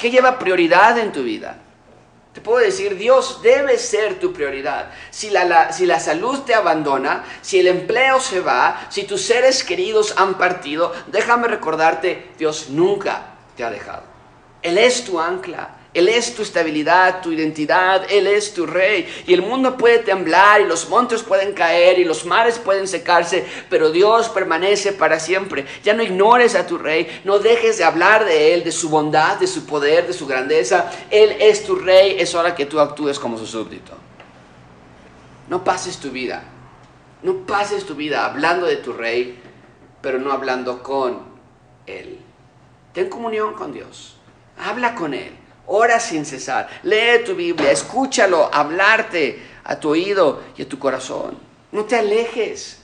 ¿Qué 0.00 0.10
lleva 0.10 0.38
prioridad 0.38 0.96
en 0.98 1.12
tu 1.12 1.22
vida? 1.22 1.58
Te 2.32 2.40
puedo 2.40 2.64
decir, 2.64 2.96
Dios 2.96 3.42
debe 3.42 3.76
ser 3.78 4.18
tu 4.18 4.32
prioridad. 4.32 4.90
Si 5.10 5.28
la, 5.28 5.70
si 5.70 5.84
la, 5.84 6.00
salud 6.00 6.40
te 6.40 6.54
abandona, 6.54 7.24
si 7.42 7.60
el 7.60 7.66
empleo 7.66 8.20
se 8.20 8.40
va, 8.40 8.86
si 8.88 9.04
tus 9.04 9.22
seres 9.22 9.62
queridos 9.62 10.14
han 10.16 10.38
partido, 10.38 10.92
déjame 11.08 11.48
recordarte, 11.48 12.30
Dios 12.38 12.70
nunca 12.70 13.34
te 13.54 13.64
ha 13.64 13.70
dejado. 13.70 14.04
Él 14.62 14.78
es 14.78 15.04
tu 15.04 15.20
ancla. 15.20 15.81
Él 15.94 16.08
es 16.08 16.34
tu 16.34 16.40
estabilidad, 16.40 17.20
tu 17.20 17.32
identidad, 17.32 18.10
Él 18.10 18.26
es 18.26 18.54
tu 18.54 18.64
rey. 18.64 19.06
Y 19.26 19.34
el 19.34 19.42
mundo 19.42 19.76
puede 19.76 19.98
temblar 19.98 20.62
y 20.62 20.64
los 20.64 20.88
montes 20.88 21.22
pueden 21.22 21.52
caer 21.52 21.98
y 21.98 22.04
los 22.04 22.24
mares 22.24 22.58
pueden 22.58 22.88
secarse, 22.88 23.46
pero 23.68 23.90
Dios 23.90 24.30
permanece 24.30 24.92
para 24.92 25.20
siempre. 25.20 25.66
Ya 25.84 25.92
no 25.92 26.02
ignores 26.02 26.54
a 26.54 26.66
tu 26.66 26.78
rey, 26.78 27.20
no 27.24 27.38
dejes 27.38 27.76
de 27.76 27.84
hablar 27.84 28.24
de 28.24 28.54
Él, 28.54 28.64
de 28.64 28.72
su 28.72 28.88
bondad, 28.88 29.36
de 29.38 29.46
su 29.46 29.66
poder, 29.66 30.06
de 30.06 30.14
su 30.14 30.26
grandeza. 30.26 30.90
Él 31.10 31.36
es 31.38 31.64
tu 31.64 31.76
rey, 31.76 32.16
es 32.18 32.34
hora 32.34 32.54
que 32.54 32.64
tú 32.64 32.80
actúes 32.80 33.18
como 33.18 33.36
su 33.36 33.46
súbdito. 33.46 33.92
No 35.48 35.62
pases 35.62 35.98
tu 35.98 36.10
vida, 36.10 36.44
no 37.22 37.46
pases 37.46 37.84
tu 37.84 37.94
vida 37.94 38.24
hablando 38.24 38.66
de 38.66 38.76
tu 38.76 38.94
rey, 38.94 39.38
pero 40.00 40.18
no 40.18 40.32
hablando 40.32 40.82
con 40.82 41.20
Él. 41.84 42.18
Ten 42.94 43.10
comunión 43.10 43.52
con 43.52 43.74
Dios, 43.74 44.16
habla 44.56 44.94
con 44.94 45.12
Él. 45.12 45.41
Ora 45.66 46.00
sin 46.00 46.24
cesar. 46.24 46.68
Lee 46.82 47.24
tu 47.24 47.34
Biblia, 47.34 47.70
escúchalo, 47.70 48.50
hablarte 48.52 49.42
a 49.64 49.78
tu 49.78 49.90
oído 49.90 50.40
y 50.56 50.62
a 50.62 50.68
tu 50.68 50.78
corazón. 50.78 51.38
No 51.70 51.84
te 51.84 51.96
alejes. 51.96 52.78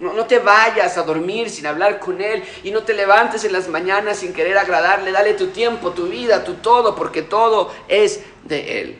No, 0.00 0.26
te 0.26 0.40
vayas 0.40 0.98
a 0.98 1.04
dormir 1.04 1.48
sin 1.48 1.66
hablar 1.66 2.00
con 2.00 2.20
Él 2.20 2.42
y 2.64 2.72
no 2.72 2.82
te 2.82 2.94
levantes 2.94 3.44
en 3.44 3.52
las 3.52 3.68
mañanas 3.68 4.18
sin 4.18 4.32
querer 4.32 4.58
agradarle. 4.58 5.12
Dale 5.12 5.34
tu 5.34 5.46
tiempo, 5.48 5.92
tu 5.92 6.06
vida, 6.06 6.42
tu 6.42 6.54
todo, 6.54 6.96
porque 6.96 7.22
todo 7.22 7.72
es 7.86 8.20
de 8.42 8.80
Él. 8.80 8.98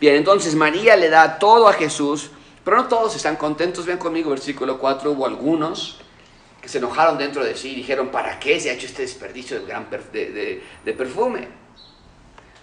Bien, 0.00 0.16
entonces 0.16 0.54
María 0.54 0.96
le 0.96 1.10
da 1.10 1.38
todo 1.38 1.68
a 1.68 1.74
Jesús, 1.74 2.30
pero 2.64 2.78
no 2.78 2.88
todos 2.88 3.14
están 3.14 3.36
contentos. 3.36 3.84
Vean 3.84 3.98
conmigo 3.98 4.30
versículo 4.30 4.78
4, 4.78 5.12
hubo 5.12 5.26
algunos 5.26 6.00
que 6.60 6.68
se 6.68 6.78
enojaron 6.78 7.18
dentro 7.18 7.44
de 7.44 7.54
sí 7.54 7.72
y 7.72 7.76
dijeron, 7.76 8.08
¿para 8.08 8.40
qué 8.40 8.58
se 8.58 8.70
ha 8.70 8.72
hecho 8.72 8.86
este 8.86 9.02
desperdicio 9.02 9.60
de, 9.60 9.66
gran 9.66 9.88
de 9.90 10.92
perfume? 10.94 11.61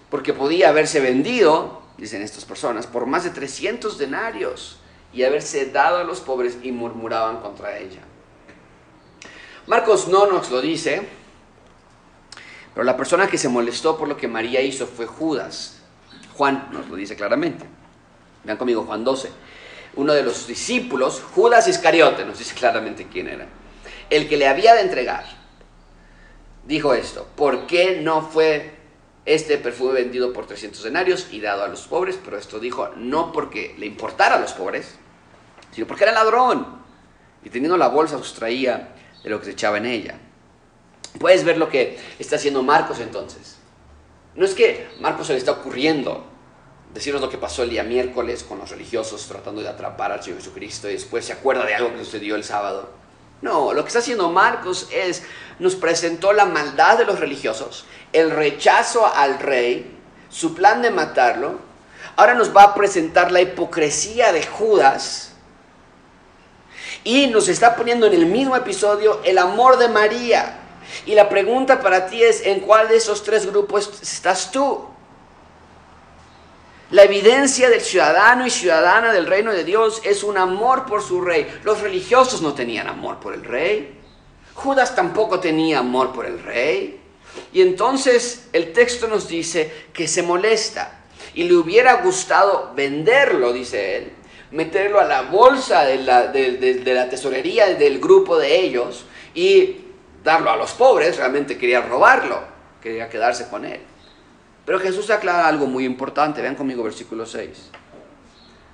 Porque 0.10 0.34
podía 0.34 0.70
haberse 0.70 1.00
vendido, 1.00 1.82
dicen 1.98 2.22
estas 2.22 2.46
personas, 2.46 2.88
por 2.88 3.06
más 3.06 3.24
de 3.24 3.30
300 3.30 3.98
denarios 3.98 4.80
y 5.14 5.24
haberse 5.24 5.66
dado 5.68 5.98
a 5.98 6.04
los 6.04 6.20
pobres 6.20 6.58
y 6.64 6.72
murmuraban 6.72 7.42
contra 7.42 7.78
ella. 7.78 8.02
Marcos 9.68 10.08
no 10.08 10.26
nos 10.26 10.50
lo 10.50 10.62
dice, 10.62 11.08
pero 12.74 12.84
la 12.84 12.98
persona 12.98 13.28
que 13.28 13.38
se 13.38 13.50
molestó 13.50 13.98
por 13.98 14.08
lo 14.08 14.18
que 14.18 14.28
María 14.28 14.62
hizo 14.62 14.88
fue 14.88 15.06
Judas. 15.06 15.82
Juan 16.36 16.70
nos 16.72 16.88
lo 16.88 16.96
dice 16.96 17.16
claramente. 17.16 17.66
Vean 18.44 18.58
conmigo 18.58 18.86
Juan 18.86 19.04
12. 19.04 19.30
Uno 19.96 20.14
de 20.14 20.24
los 20.24 20.48
discípulos, 20.48 21.22
Judas 21.36 21.68
Iscariote, 21.68 22.26
nos 22.26 22.40
dice 22.40 22.56
claramente 22.56 23.08
quién 23.12 23.28
era. 23.28 23.48
El 24.10 24.30
que 24.30 24.38
le 24.38 24.48
había 24.48 24.76
de 24.76 24.82
entregar. 24.82 25.26
Dijo 26.66 26.94
esto, 26.94 27.28
¿por 27.36 27.68
qué 27.68 28.00
no 28.02 28.22
fue 28.22 28.79
este 29.30 29.60
perfume 29.60 29.94
vendido 29.94 30.34
por 30.34 30.48
300 30.48 30.82
denarios 30.84 31.28
y 31.32 31.40
dado 31.40 31.64
a 31.64 31.68
los 31.68 31.82
pobres, 31.82 32.18
pero 32.24 32.36
esto 32.36 32.60
dijo 32.60 32.90
no 32.96 33.32
porque 33.32 33.76
le 33.78 33.86
importara 33.86 34.36
a 34.36 34.40
los 34.40 34.54
pobres, 34.54 34.96
sino 35.72 35.86
porque 35.86 36.04
era 36.04 36.14
ladrón 36.14 36.80
y 37.44 37.50
teniendo 37.52 37.78
la 37.78 37.90
bolsa 37.90 38.18
sustraía 38.18 38.96
de 39.24 39.30
lo 39.30 39.40
que 39.40 39.46
se 39.46 39.52
echaba 39.52 39.78
en 39.78 39.86
ella. 39.86 40.20
Puedes 41.20 41.44
ver 41.44 41.58
lo 41.58 41.70
que 41.70 42.00
está 42.18 42.38
haciendo 42.38 42.64
Marcos 42.64 43.00
entonces. 43.00 43.60
No 44.34 44.46
es 44.46 44.56
que 44.56 44.88
Marcos 45.00 45.28
se 45.28 45.34
le 45.34 45.40
está 45.40 45.52
ocurriendo 45.52 46.26
decirnos 46.92 47.22
lo 47.22 47.30
que 47.30 47.38
pasó 47.38 47.62
el 47.62 47.70
día 47.70 47.84
miércoles 47.84 48.44
con 48.44 48.58
los 48.58 48.72
religiosos 48.72 49.28
tratando 49.28 49.62
de 49.62 49.70
atrapar 49.70 50.12
al 50.12 50.24
Señor 50.24 50.40
Jesucristo 50.40 50.90
y 50.90 50.94
después 50.94 51.24
se 51.26 51.34
acuerda 51.34 51.68
de 51.68 51.76
algo 51.76 51.92
que 51.92 52.00
sucedió 52.00 52.36
el 52.36 52.44
sábado. 52.44 52.90
No, 53.42 53.74
lo 53.74 53.84
que 53.84 53.88
está 53.88 54.00
haciendo 54.00 54.30
Marcos 54.30 54.88
es, 54.92 55.24
nos 55.60 55.76
presentó 55.76 56.34
la 56.34 56.46
maldad 56.46 56.98
de 56.98 57.06
los 57.06 57.20
religiosos, 57.20 57.86
el 58.12 58.32
rechazo 58.32 59.06
al 59.06 59.40
rey, 59.40 59.98
su 60.30 60.54
plan 60.54 60.82
de 60.82 60.92
matarlo. 60.92 61.60
Ahora 62.18 62.34
nos 62.34 62.56
va 62.56 62.64
a 62.64 62.76
presentar 62.76 63.32
la 63.32 63.42
hipocresía 63.42 64.34
de 64.34 64.46
Judas. 64.46 65.32
Y 67.06 67.28
nos 67.28 67.48
está 67.48 67.78
poniendo 67.78 68.08
en 68.08 68.14
el 68.14 68.26
mismo 68.26 68.58
episodio 68.58 69.22
el 69.24 69.38
amor 69.38 69.78
de 69.78 69.88
María. 69.88 70.60
Y 71.06 71.16
la 71.16 71.30
pregunta 71.30 71.80
para 71.80 72.08
ti 72.08 72.22
es, 72.22 72.46
¿en 72.46 72.60
cuál 72.60 72.90
de 72.90 72.98
esos 72.98 73.24
tres 73.24 73.46
grupos 73.46 74.02
estás 74.02 74.52
tú? 74.52 74.89
La 76.92 77.04
evidencia 77.04 77.70
del 77.70 77.82
ciudadano 77.82 78.48
y 78.48 78.50
ciudadana 78.50 79.14
del 79.14 79.28
reino 79.28 79.52
de 79.52 79.64
Dios 79.64 80.02
es 80.04 80.24
un 80.24 80.38
amor 80.38 80.86
por 80.86 81.04
su 81.04 81.22
rey. 81.22 81.48
Los 81.64 81.82
religiosos 81.82 82.42
no 82.42 82.54
tenían 82.54 82.88
amor 82.88 83.20
por 83.20 83.36
el 83.36 83.44
rey. 83.44 83.96
Judas 84.56 84.96
tampoco 84.96 85.40
tenía 85.40 85.80
amor 85.80 86.12
por 86.14 86.26
el 86.26 86.42
rey. 86.42 87.00
Y 87.54 87.62
entonces 87.62 88.50
el 88.54 88.74
texto 88.74 89.08
nos 89.08 89.28
dice 89.28 89.72
que 89.94 90.08
se 90.08 90.24
molesta 90.24 91.02
y 91.36 91.44
le 91.44 91.56
hubiera 91.56 92.02
gustado 92.02 92.74
venderlo, 92.76 93.54
dice 93.54 93.98
él, 93.98 94.14
meterlo 94.50 95.00
a 95.00 95.06
la 95.06 95.22
bolsa 95.22 95.86
de 95.86 95.98
la, 96.00 96.28
de, 96.28 96.82
la 96.84 97.08
tesorería 97.08 97.68
del 97.76 98.00
grupo 98.00 98.36
de 98.40 98.60
ellos 98.62 99.06
y 99.36 99.78
darlo 100.24 100.50
a 100.50 100.58
los 100.58 100.72
pobres. 100.72 101.18
Realmente 101.18 101.56
quería 101.56 101.82
robarlo, 101.82 102.42
quería 102.82 103.08
quedarse 103.10 103.48
con 103.48 103.64
él. 103.64 103.80
Pero 104.70 104.78
Jesús 104.82 105.10
aclara 105.10 105.48
algo 105.48 105.66
muy 105.66 105.84
importante. 105.84 106.44
Vean 106.44 106.54
conmigo 106.54 106.84
versículo 106.84 107.26
6. 107.26 107.72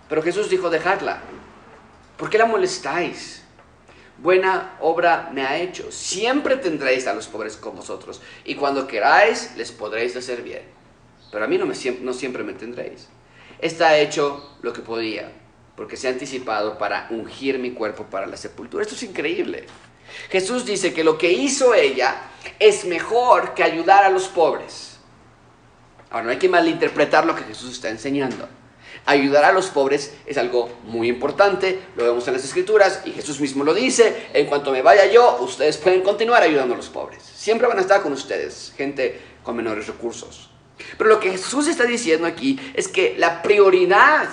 Pero 0.10 0.22
Jesús 0.22 0.50
dijo, 0.50 0.70
dejadla. 0.70 1.22
¿Por 2.18 2.30
qué 2.30 2.38
la 2.38 2.46
molestáis? 2.46 3.44
Buena 4.18 4.76
obra 4.82 5.30
me 5.32 5.44
ha 5.44 5.58
hecho. 5.58 5.90
Siempre 5.94 6.58
tendréis 6.58 7.08
a 7.08 7.14
los 7.14 7.28
pobres 7.28 7.56
con 7.56 7.78
vosotros. 7.78 8.22
Y 8.44 8.56
cuando 8.56 8.88
queráis, 8.88 9.54
les 9.56 9.72
podréis 9.72 10.18
hacer 10.18 10.42
bien. 10.42 10.64
Pero 11.32 11.46
a 11.46 11.48
mí 11.48 11.58
no, 11.58 11.66
me, 11.66 11.76
no 12.02 12.12
siempre 12.12 12.44
me 12.44 12.52
tendréis. 12.52 13.08
Está 13.60 13.98
hecho 13.98 14.58
lo 14.64 14.74
que 14.74 14.82
podía, 14.82 15.32
porque 15.78 15.96
se 15.96 16.10
ha 16.10 16.12
anticipado 16.12 16.78
para 16.78 17.08
ungir 17.10 17.58
mi 17.58 17.72
cuerpo 17.72 18.04
para 18.04 18.28
la 18.28 18.36
sepultura. 18.36 18.84
Esto 18.84 18.96
es 18.96 19.04
increíble. 19.04 19.66
Jesús 20.30 20.66
dice 20.66 20.94
que 20.94 21.06
lo 21.06 21.18
que 21.18 21.32
hizo 21.32 21.74
ella 21.74 22.18
es 22.60 22.84
mejor 22.84 23.54
que 23.54 23.64
ayudar 23.64 24.04
a 24.04 24.10
los 24.10 24.28
pobres. 24.28 24.95
Ahora, 26.10 26.26
no 26.26 26.32
hay 26.32 26.38
que 26.38 26.50
malinterpretar 26.50 27.26
lo 27.26 27.36
que 27.36 27.44
Jesús 27.44 27.72
está 27.72 27.90
enseñando. 27.90 28.48
Ayudar 29.06 29.46
a 29.46 29.52
los 29.52 29.68
pobres 29.68 30.14
es 30.26 30.38
algo 30.38 30.70
muy 30.84 31.10
importante, 31.10 31.80
lo 31.96 32.06
vemos 32.06 32.28
en 32.28 32.34
las 32.34 32.44
escrituras 32.44 33.02
y 33.06 33.12
Jesús 33.12 33.40
mismo 33.40 33.64
lo 33.64 33.74
dice, 33.74 34.30
en 34.34 34.48
cuanto 34.48 34.72
me 34.72 34.82
vaya 34.82 35.06
yo, 35.06 35.38
ustedes 35.42 35.78
pueden 35.78 36.02
continuar 36.02 36.42
ayudando 36.42 36.74
a 36.74 36.78
los 36.78 36.90
pobres. 36.90 37.22
Siempre 37.22 37.68
van 37.68 37.78
a 37.78 37.82
estar 37.82 38.02
con 38.02 38.14
ustedes, 38.14 38.74
gente 38.76 39.20
con 39.44 39.56
menores 39.56 39.88
recursos. 39.88 40.50
Pero 40.98 41.10
lo 41.10 41.20
que 41.20 41.32
Jesús 41.32 41.68
está 41.68 41.84
diciendo 41.86 42.26
aquí 42.26 42.60
es 42.74 42.88
que 42.88 43.16
la 43.18 43.42
prioridad 43.42 44.28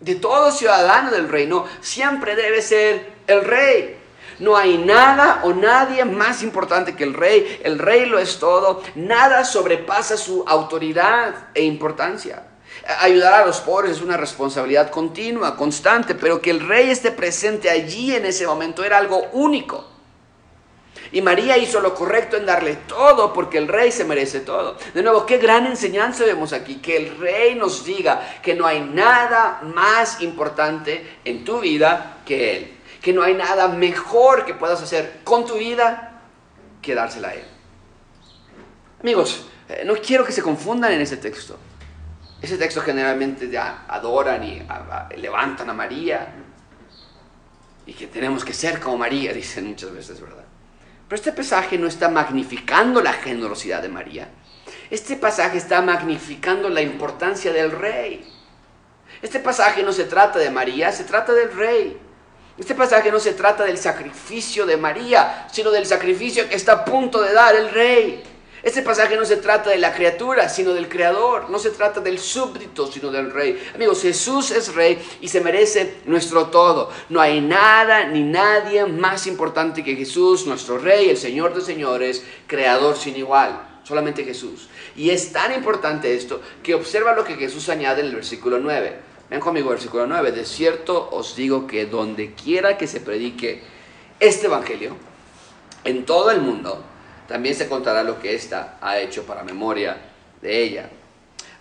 de 0.00 0.14
todo 0.14 0.50
ciudadano 0.50 1.10
del 1.10 1.28
reino 1.28 1.66
siempre 1.80 2.36
debe 2.36 2.62
ser 2.62 3.12
el 3.26 3.44
rey. 3.44 3.99
No 4.40 4.56
hay 4.56 4.78
nada 4.78 5.42
o 5.44 5.52
nadie 5.52 6.04
más 6.04 6.42
importante 6.42 6.96
que 6.96 7.04
el 7.04 7.14
rey. 7.14 7.60
El 7.62 7.78
rey 7.78 8.06
lo 8.06 8.18
es 8.18 8.38
todo. 8.38 8.82
Nada 8.94 9.44
sobrepasa 9.44 10.16
su 10.16 10.44
autoridad 10.46 11.48
e 11.54 11.62
importancia. 11.62 12.44
Ayudar 13.00 13.42
a 13.42 13.46
los 13.46 13.60
pobres 13.60 13.92
es 13.92 14.02
una 14.02 14.16
responsabilidad 14.16 14.90
continua, 14.90 15.56
constante, 15.56 16.14
pero 16.14 16.40
que 16.40 16.50
el 16.50 16.66
rey 16.66 16.88
esté 16.90 17.12
presente 17.12 17.68
allí 17.68 18.14
en 18.14 18.24
ese 18.24 18.46
momento 18.46 18.82
era 18.82 18.96
algo 18.96 19.28
único. 19.32 19.86
Y 21.12 21.20
María 21.20 21.58
hizo 21.58 21.80
lo 21.80 21.94
correcto 21.94 22.36
en 22.36 22.46
darle 22.46 22.76
todo 22.86 23.32
porque 23.32 23.58
el 23.58 23.68
rey 23.68 23.90
se 23.90 24.04
merece 24.04 24.40
todo. 24.40 24.76
De 24.94 25.02
nuevo, 25.02 25.26
qué 25.26 25.38
gran 25.38 25.66
enseñanza 25.66 26.24
vemos 26.24 26.52
aquí, 26.52 26.76
que 26.76 26.96
el 26.96 27.18
rey 27.18 27.56
nos 27.56 27.84
diga 27.84 28.38
que 28.42 28.54
no 28.54 28.64
hay 28.64 28.80
nada 28.80 29.60
más 29.62 30.22
importante 30.22 31.18
en 31.24 31.44
tu 31.44 31.60
vida 31.60 32.18
que 32.24 32.56
él. 32.56 32.79
Que 33.00 33.12
no 33.12 33.22
hay 33.22 33.34
nada 33.34 33.68
mejor 33.68 34.44
que 34.44 34.54
puedas 34.54 34.82
hacer 34.82 35.20
con 35.24 35.46
tu 35.46 35.56
vida 35.56 36.22
que 36.82 36.94
dársela 36.94 37.28
a 37.28 37.34
él. 37.34 37.44
Amigos, 39.00 39.46
eh, 39.68 39.82
no 39.86 39.94
quiero 39.94 40.24
que 40.24 40.32
se 40.32 40.42
confundan 40.42 40.92
en 40.92 41.00
ese 41.00 41.16
texto. 41.16 41.58
Ese 42.42 42.56
texto 42.56 42.80
generalmente 42.80 43.50
ya 43.50 43.84
adoran 43.88 44.42
y 44.42 44.62
levantan 45.16 45.70
a 45.70 45.74
María. 45.74 46.28
Y 47.86 47.92
que 47.92 48.06
tenemos 48.06 48.44
que 48.44 48.52
ser 48.52 48.80
como 48.80 48.98
María, 48.98 49.32
dicen 49.34 49.66
muchas 49.66 49.92
veces, 49.92 50.20
¿verdad? 50.20 50.44
Pero 51.08 51.16
este 51.16 51.32
pasaje 51.32 51.76
no 51.76 51.86
está 51.86 52.08
magnificando 52.08 53.02
la 53.02 53.12
generosidad 53.12 53.82
de 53.82 53.88
María. 53.88 54.28
Este 54.90 55.16
pasaje 55.16 55.58
está 55.58 55.82
magnificando 55.82 56.68
la 56.68 56.82
importancia 56.82 57.52
del 57.52 57.72
rey. 57.72 58.24
Este 59.22 59.40
pasaje 59.40 59.82
no 59.82 59.92
se 59.92 60.04
trata 60.04 60.38
de 60.38 60.50
María, 60.50 60.92
se 60.92 61.04
trata 61.04 61.32
del 61.32 61.52
rey. 61.52 61.98
Este 62.60 62.74
pasaje 62.74 63.10
no 63.10 63.18
se 63.18 63.32
trata 63.32 63.64
del 63.64 63.78
sacrificio 63.78 64.66
de 64.66 64.76
María, 64.76 65.48
sino 65.50 65.70
del 65.70 65.86
sacrificio 65.86 66.46
que 66.46 66.56
está 66.56 66.72
a 66.72 66.84
punto 66.84 67.22
de 67.22 67.32
dar 67.32 67.56
el 67.56 67.70
rey. 67.70 68.22
Este 68.62 68.82
pasaje 68.82 69.16
no 69.16 69.24
se 69.24 69.38
trata 69.38 69.70
de 69.70 69.78
la 69.78 69.94
criatura, 69.94 70.46
sino 70.50 70.74
del 70.74 70.86
creador. 70.86 71.48
No 71.48 71.58
se 71.58 71.70
trata 71.70 72.00
del 72.00 72.18
súbdito, 72.18 72.92
sino 72.92 73.10
del 73.10 73.30
rey. 73.32 73.58
Amigos, 73.74 74.02
Jesús 74.02 74.50
es 74.50 74.74
rey 74.74 75.02
y 75.22 75.28
se 75.28 75.40
merece 75.40 76.00
nuestro 76.04 76.48
todo. 76.48 76.90
No 77.08 77.22
hay 77.22 77.40
nada 77.40 78.04
ni 78.04 78.22
nadie 78.22 78.84
más 78.84 79.26
importante 79.26 79.82
que 79.82 79.96
Jesús, 79.96 80.46
nuestro 80.46 80.76
rey, 80.76 81.08
el 81.08 81.16
Señor 81.16 81.54
de 81.54 81.62
señores, 81.62 82.22
creador 82.46 82.98
sin 82.98 83.16
igual. 83.16 83.68
Solamente 83.84 84.22
Jesús. 84.22 84.68
Y 84.94 85.08
es 85.08 85.32
tan 85.32 85.54
importante 85.54 86.14
esto 86.14 86.42
que 86.62 86.74
observa 86.74 87.14
lo 87.14 87.24
que 87.24 87.36
Jesús 87.36 87.70
añade 87.70 88.02
en 88.02 88.08
el 88.08 88.16
versículo 88.16 88.58
9. 88.58 89.09
Ven 89.30 89.38
conmigo, 89.38 89.70
versículo 89.70 90.08
9. 90.08 90.32
De 90.32 90.44
cierto 90.44 91.08
os 91.12 91.36
digo 91.36 91.68
que 91.68 91.86
donde 91.86 92.34
quiera 92.34 92.76
que 92.76 92.88
se 92.88 93.00
predique 93.00 93.62
este 94.18 94.46
evangelio, 94.46 94.96
en 95.84 96.04
todo 96.04 96.32
el 96.32 96.40
mundo, 96.40 96.82
también 97.28 97.54
se 97.54 97.68
contará 97.68 98.02
lo 98.02 98.20
que 98.20 98.34
ésta 98.34 98.76
ha 98.80 98.98
hecho 98.98 99.22
para 99.22 99.44
memoria 99.44 99.98
de 100.42 100.62
ella. 100.62 100.90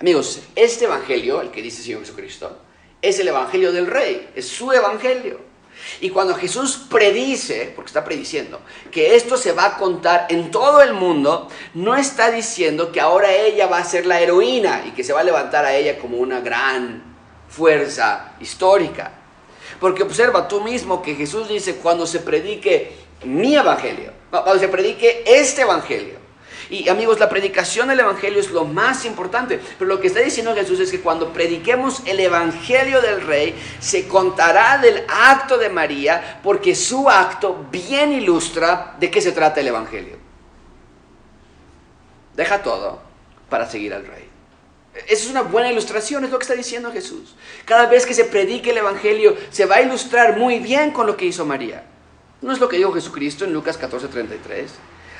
Amigos, 0.02 0.42
este 0.56 0.86
evangelio, 0.86 1.42
el 1.42 1.52
que 1.52 1.62
dice 1.62 1.78
el 1.78 1.84
Señor 1.84 2.00
Jesucristo, 2.02 2.58
es 3.04 3.20
el 3.20 3.28
evangelio 3.28 3.72
del 3.72 3.86
rey, 3.86 4.32
es 4.36 4.48
su 4.48 4.72
evangelio. 4.74 5.40
Y 6.02 6.10
cuando 6.10 6.34
Jesús 6.34 6.88
predice, 6.90 7.72
porque 7.76 7.90
está 7.90 8.04
prediciendo, 8.04 8.62
que 8.92 9.16
esto 9.16 9.38
se 9.38 9.52
va 9.52 9.66
a 9.66 9.78
contar 9.78 10.26
en 10.30 10.50
todo 10.50 10.82
el 10.82 10.94
mundo, 10.94 11.48
no 11.76 11.96
está 11.96 12.32
diciendo 12.32 12.92
que 12.92 13.00
ahora 13.00 13.32
ella 13.32 13.68
va 13.68 13.78
a 13.78 13.86
ser 13.86 14.08
la 14.08 14.20
heroína 14.20 14.86
y 14.88 14.92
que 14.92 15.04
se 15.04 15.14
va 15.14 15.22
a 15.22 15.24
levantar 15.24 15.66
a 15.66 15.76
ella 15.76 16.00
como 16.00 16.18
una 16.18 16.42
gran 16.42 17.09
fuerza 17.50 18.34
histórica. 18.40 19.12
Porque 19.80 20.04
observa 20.04 20.48
tú 20.48 20.62
mismo 20.62 21.02
que 21.02 21.16
Jesús 21.16 21.48
dice, 21.48 21.76
cuando 21.76 22.06
se 22.06 22.20
predique 22.20 22.94
mi 23.24 23.56
evangelio, 23.56 24.14
cuando 24.30 24.60
se 24.60 24.68
predique 24.68 25.24
este 25.26 25.62
evangelio. 25.62 26.20
Y 26.70 26.88
amigos, 26.88 27.20
la 27.20 27.30
predicación 27.30 27.88
del 27.88 28.00
evangelio 28.00 28.40
es 28.40 28.52
lo 28.52 28.64
más 28.64 29.04
importante. 29.04 29.60
Pero 29.80 29.88
lo 29.88 30.00
que 30.00 30.08
está 30.08 30.20
diciendo 30.20 30.54
Jesús 30.54 30.80
es 30.80 30.92
que 30.92 31.02
cuando 31.02 31.34
prediquemos 31.34 32.04
el 32.06 32.20
evangelio 32.20 33.02
del 33.02 33.22
rey, 33.22 33.56
se 33.80 34.08
contará 34.08 34.78
del 34.78 35.04
acto 35.08 35.58
de 35.58 35.70
María, 35.70 36.40
porque 36.44 36.76
su 36.76 37.10
acto 37.10 37.66
bien 37.72 38.12
ilustra 38.14 38.96
de 39.00 39.10
qué 39.10 39.20
se 39.20 39.32
trata 39.32 39.62
el 39.62 39.68
evangelio. 39.68 40.18
Deja 42.36 42.62
todo 42.62 43.02
para 43.50 43.68
seguir 43.68 43.94
al 43.94 44.06
rey. 44.06 44.29
Esa 45.08 45.24
es 45.24 45.30
una 45.30 45.42
buena 45.42 45.72
ilustración, 45.72 46.24
es 46.24 46.32
lo 46.32 46.40
que 46.40 46.44
está 46.44 46.56
diciendo 46.56 46.92
Jesús. 46.92 47.36
Cada 47.66 47.88
vez 47.88 48.06
que 48.06 48.14
se 48.14 48.26
predique 48.26 48.72
el 48.72 48.78
Evangelio, 48.78 49.36
se 49.50 49.66
va 49.66 49.76
a 49.76 49.82
ilustrar 49.82 50.38
muy 50.38 50.60
bien 50.60 50.92
con 50.92 51.08
lo 51.08 51.18
que 51.18 51.26
hizo 51.26 51.46
María. 51.46 51.86
¿No 52.42 52.52
es 52.52 52.60
lo 52.60 52.70
que 52.70 52.78
dijo 52.78 52.94
Jesucristo 52.94 53.46
en 53.46 53.54
Lucas 53.54 53.80
14:33? 53.80 54.68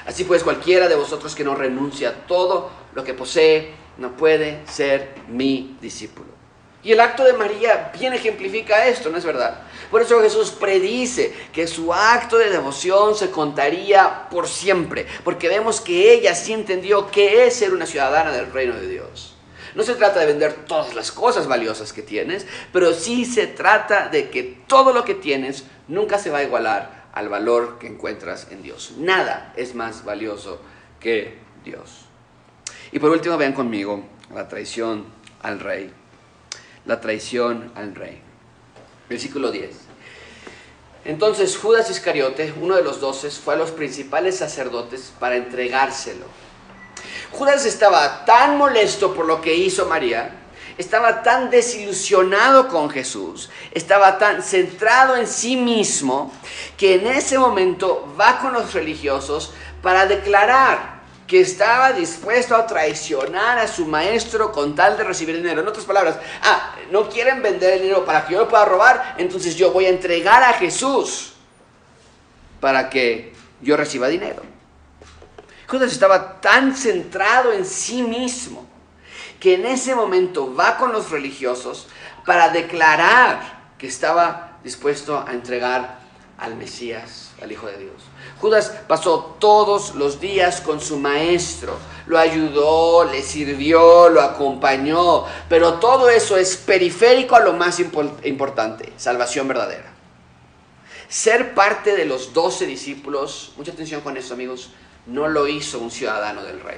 Así 0.06 0.24
pues, 0.24 0.44
cualquiera 0.44 0.88
de 0.88 0.96
vosotros 0.96 1.36
que 1.36 1.44
no 1.44 1.56
renuncia 1.56 2.10
a 2.10 2.14
todo 2.28 2.72
lo 2.94 3.04
que 3.04 3.14
posee, 3.14 3.74
no 3.98 4.16
puede 4.16 4.66
ser 4.68 5.14
mi 5.28 5.78
discípulo. 5.82 6.40
Y 6.82 6.94
el 6.94 7.02
acto 7.02 7.26
de 7.26 7.34
María 7.34 7.92
bien 8.00 8.14
ejemplifica 8.14 8.88
esto, 8.88 9.10
¿no 9.10 9.18
es 9.18 9.26
verdad? 9.26 9.64
Por 9.92 10.02
eso 10.02 10.22
Jesús 10.22 10.52
predice 10.52 11.34
que 11.52 11.68
su 11.68 11.94
acto 11.94 12.38
de 12.38 12.50
devoción 12.50 13.16
se 13.16 13.30
contaría 13.32 14.30
por 14.30 14.48
siempre, 14.48 15.06
porque 15.26 15.50
vemos 15.50 15.82
que 15.82 16.14
ella 16.14 16.34
sí 16.36 16.54
entendió 16.54 17.12
qué 17.12 17.48
es 17.48 17.56
ser 17.56 17.74
una 17.74 17.86
ciudadana 17.86 18.32
del 18.32 18.52
reino 18.54 18.76
de 18.76 18.88
Dios. 18.88 19.29
No 19.76 19.84
se 19.84 19.96
trata 19.96 20.20
de 20.20 20.26
vender 20.26 20.66
todas 20.66 20.96
las 20.96 21.12
cosas 21.12 21.48
valiosas 21.48 21.94
que 21.94 22.02
tienes, 22.02 22.46
pero 22.74 22.94
sí 22.94 23.26
se 23.26 23.48
trata 23.48 24.10
de 24.10 24.30
que 24.30 24.44
todo 24.68 24.94
lo 24.94 25.06
que 25.06 25.16
tienes 25.16 25.66
nunca 25.88 26.18
se 26.18 26.30
va 26.30 26.40
a 26.40 26.44
igualar 26.44 27.10
al 27.14 27.30
valor 27.30 27.80
que 27.80 27.88
encuentras 27.88 28.48
en 28.52 28.64
Dios. 28.64 28.94
Nada 28.98 29.54
es 29.56 29.76
más 29.76 30.06
valioso 30.06 30.62
que 31.00 31.38
Dios. 31.64 32.06
Y 32.92 33.00
por 33.00 33.12
último, 33.12 33.38
vean 33.38 33.54
conmigo 33.54 34.04
la 34.34 34.48
traición 34.48 35.06
al 35.42 35.60
rey. 35.60 35.92
La 36.86 37.00
traición 37.00 37.72
al 37.76 37.96
rey. 37.96 38.22
Versículo 39.10 39.52
10. 39.52 39.90
Entonces 41.06 41.58
Judas 41.58 41.90
Iscariote, 41.90 42.54
uno 42.62 42.76
de 42.76 42.84
los 42.84 43.00
doce, 43.00 43.30
fue 43.32 43.54
a 43.54 43.58
los 43.58 43.72
principales 43.72 44.38
sacerdotes 44.38 45.14
para 45.20 45.38
entregárselo. 45.38 46.26
Judas 47.32 47.66
estaba 47.66 48.26
tan 48.26 48.58
molesto 48.58 49.14
por 49.14 49.26
lo 49.26 49.42
que 49.42 49.56
hizo 49.56 49.86
María 49.86 50.40
estaba 50.80 51.24
tan 51.24 51.50
desilusionado 51.50 52.70
con 52.70 52.90
Jesús, 52.90 53.50
estaba 53.72 54.18
tan 54.18 54.42
centrado 54.42 55.18
en 55.18 55.28
sí 55.28 55.58
mismo, 55.58 56.32
que 56.78 56.96
en 56.96 57.08
ese 57.08 57.38
momento 57.38 58.16
va 58.20 58.40
con 58.40 58.54
los 58.54 58.74
religiosos 58.74 59.54
para 59.84 60.06
declarar 60.06 61.00
que 61.28 61.42
estaba 61.42 61.92
dispuesto 61.92 62.56
a 62.56 62.66
traicionar 62.66 63.60
a 63.60 63.68
su 63.68 63.86
maestro 63.86 64.54
con 64.54 64.74
tal 64.74 64.98
de 64.98 65.04
recibir 65.04 65.36
dinero. 65.36 65.62
En 65.62 65.68
otras 65.68 65.86
palabras, 65.86 66.18
ah, 66.44 66.74
no 66.92 67.10
quieren 67.10 67.42
vender 67.42 67.74
el 67.74 67.82
dinero 67.82 68.06
para 68.06 68.26
que 68.26 68.34
yo 68.34 68.40
lo 68.40 68.48
pueda 68.48 68.64
robar, 68.64 69.16
entonces 69.18 69.58
yo 69.58 69.72
voy 69.72 69.86
a 69.86 69.90
entregar 69.90 70.42
a 70.44 70.54
Jesús 70.54 71.34
para 72.62 72.90
que 72.90 73.34
yo 73.62 73.76
reciba 73.76 74.08
dinero. 74.08 74.49
Judas 75.70 75.92
estaba 75.92 76.42
tan 76.42 76.76
centrado 76.76 77.54
en 77.54 77.64
sí 77.64 78.02
mismo 78.02 78.66
que 79.40 79.54
en 79.54 79.68
ese 79.68 79.94
momento 79.94 80.54
va 80.56 80.78
con 80.78 80.92
los 80.92 81.12
religiosos 81.12 81.88
para 82.26 82.50
declarar 82.50 83.74
que 83.78 83.86
estaba 83.86 84.58
dispuesto 84.64 85.24
a 85.26 85.32
entregar 85.32 86.00
al 86.40 86.56
Mesías, 86.56 87.34
al 87.40 87.52
Hijo 87.52 87.68
de 87.68 87.78
Dios. 87.78 88.02
Judas 88.42 88.74
pasó 88.88 89.38
todos 89.40 89.94
los 89.94 90.20
días 90.20 90.60
con 90.60 90.82
su 90.82 90.98
maestro, 90.98 91.78
lo 92.08 92.18
ayudó, 92.18 93.04
le 93.04 93.22
sirvió, 93.22 94.10
lo 94.10 94.22
acompañó, 94.22 95.26
pero 95.50 95.76
todo 95.76 96.10
eso 96.10 96.36
es 96.36 96.58
periférico 96.58 97.36
a 97.36 97.42
lo 97.42 97.54
más 97.54 97.80
importante, 97.80 98.92
salvación 98.98 99.48
verdadera. 99.48 99.94
Ser 101.08 101.54
parte 101.54 101.96
de 101.96 102.06
los 102.06 102.34
doce 102.34 102.66
discípulos, 102.66 103.54
mucha 103.56 103.72
atención 103.72 104.02
con 104.02 104.18
eso 104.18 104.34
amigos, 104.34 104.72
no 105.06 105.28
lo 105.28 105.48
hizo 105.48 105.80
un 105.80 105.92
ciudadano 105.92 106.44
del 106.44 106.60
rey. 106.62 106.78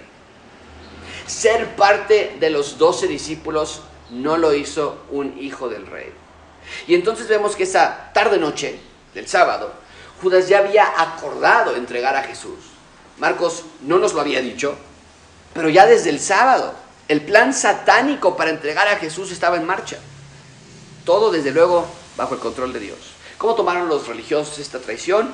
Ser 1.28 1.76
parte 1.76 2.38
de 2.40 2.50
los 2.50 2.78
doce 2.78 3.08
discípulos 3.08 3.82
no 4.10 4.38
lo 4.38 4.54
hizo 4.54 5.04
un 5.12 5.38
hijo 5.40 5.70
del 5.70 5.88
rey. 5.88 6.12
Y 6.88 6.96
entonces 6.96 7.28
vemos 7.28 7.56
que 7.56 7.64
esa 7.64 8.12
tarde-noche 8.14 8.80
del 9.14 9.28
sábado, 9.28 9.72
Judas 10.22 10.48
ya 10.48 10.60
había 10.60 11.02
acordado 11.02 11.76
entregar 11.76 12.16
a 12.16 12.24
Jesús. 12.24 12.60
Marcos 13.18 13.64
no 13.82 14.00
nos 14.00 14.14
lo 14.14 14.22
había 14.22 14.42
dicho, 14.42 14.76
pero 15.54 15.70
ya 15.70 15.86
desde 15.86 16.10
el 16.10 16.20
sábado 16.20 16.74
el 17.08 17.22
plan 17.22 17.54
satánico 17.54 18.38
para 18.38 18.52
entregar 18.52 18.88
a 18.88 18.98
Jesús 18.98 19.32
estaba 19.32 19.58
en 19.58 19.66
marcha. 19.66 19.98
Todo, 21.04 21.32
desde 21.32 21.52
luego, 21.52 21.86
bajo 22.16 22.36
el 22.36 22.40
control 22.40 22.74
de 22.74 22.80
Dios. 22.80 22.98
¿Cómo 23.38 23.56
tomaron 23.56 23.90
los 23.90 24.08
religiosos 24.08 24.60
esta 24.60 24.80
traición? 24.80 25.30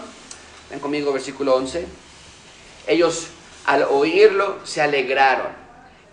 Ven 0.70 0.80
conmigo, 0.80 1.14
versículo 1.14 1.56
11. 1.56 1.86
Ellos, 2.88 3.28
al 3.66 3.84
oírlo, 3.84 4.60
se 4.64 4.82
alegraron 4.82 5.52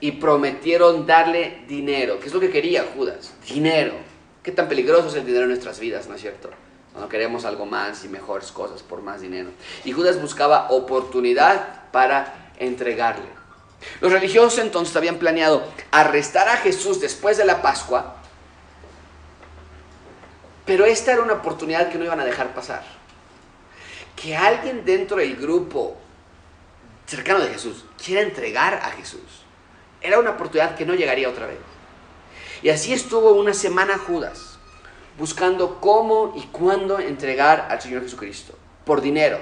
y 0.00 0.12
prometieron 0.12 1.06
darle 1.06 1.64
dinero. 1.68 2.18
¿Qué 2.20 2.26
es 2.26 2.34
lo 2.34 2.40
que 2.40 2.50
quería 2.50 2.84
Judas? 2.94 3.32
Dinero. 3.48 3.94
¿Qué 4.42 4.52
tan 4.52 4.68
peligroso 4.68 5.08
es 5.08 5.14
el 5.14 5.24
dinero 5.24 5.44
en 5.44 5.50
nuestras 5.50 5.80
vidas, 5.80 6.06
no 6.08 6.14
es 6.14 6.20
cierto? 6.20 6.50
Cuando 6.92 7.08
queremos 7.08 7.44
algo 7.44 7.64
más 7.64 8.04
y 8.04 8.08
mejores 8.08 8.52
cosas 8.52 8.82
por 8.82 9.00
más 9.00 9.20
dinero. 9.20 9.50
Y 9.84 9.92
Judas 9.92 10.20
buscaba 10.20 10.68
oportunidad 10.70 11.90
para 11.90 12.50
entregarle. 12.58 13.24
Los 14.00 14.12
religiosos 14.12 14.58
entonces 14.58 14.94
habían 14.96 15.16
planeado 15.16 15.62
arrestar 15.90 16.48
a 16.48 16.56
Jesús 16.58 17.00
después 17.00 17.36
de 17.36 17.44
la 17.44 17.62
Pascua, 17.62 18.16
pero 20.64 20.84
esta 20.84 21.12
era 21.12 21.22
una 21.22 21.34
oportunidad 21.34 21.90
que 21.90 21.98
no 21.98 22.04
iban 22.04 22.20
a 22.20 22.24
dejar 22.24 22.54
pasar. 22.54 22.82
Que 24.16 24.36
alguien 24.36 24.84
dentro 24.84 25.18
del 25.18 25.36
grupo 25.36 25.96
cercano 27.06 27.40
de 27.40 27.50
Jesús 27.50 27.84
quiera 28.02 28.22
entregar 28.22 28.74
a 28.74 28.90
Jesús, 28.92 29.20
era 30.00 30.18
una 30.18 30.30
oportunidad 30.30 30.76
que 30.76 30.86
no 30.86 30.94
llegaría 30.94 31.28
otra 31.28 31.46
vez. 31.46 31.58
Y 32.62 32.68
así 32.68 32.92
estuvo 32.92 33.32
una 33.32 33.54
semana 33.54 33.98
Judas, 33.98 34.58
buscando 35.18 35.80
cómo 35.80 36.34
y 36.36 36.42
cuándo 36.46 36.98
entregar 36.98 37.68
al 37.70 37.80
Señor 37.80 38.02
Jesucristo. 38.02 38.56
Por 38.84 39.00
dinero, 39.00 39.38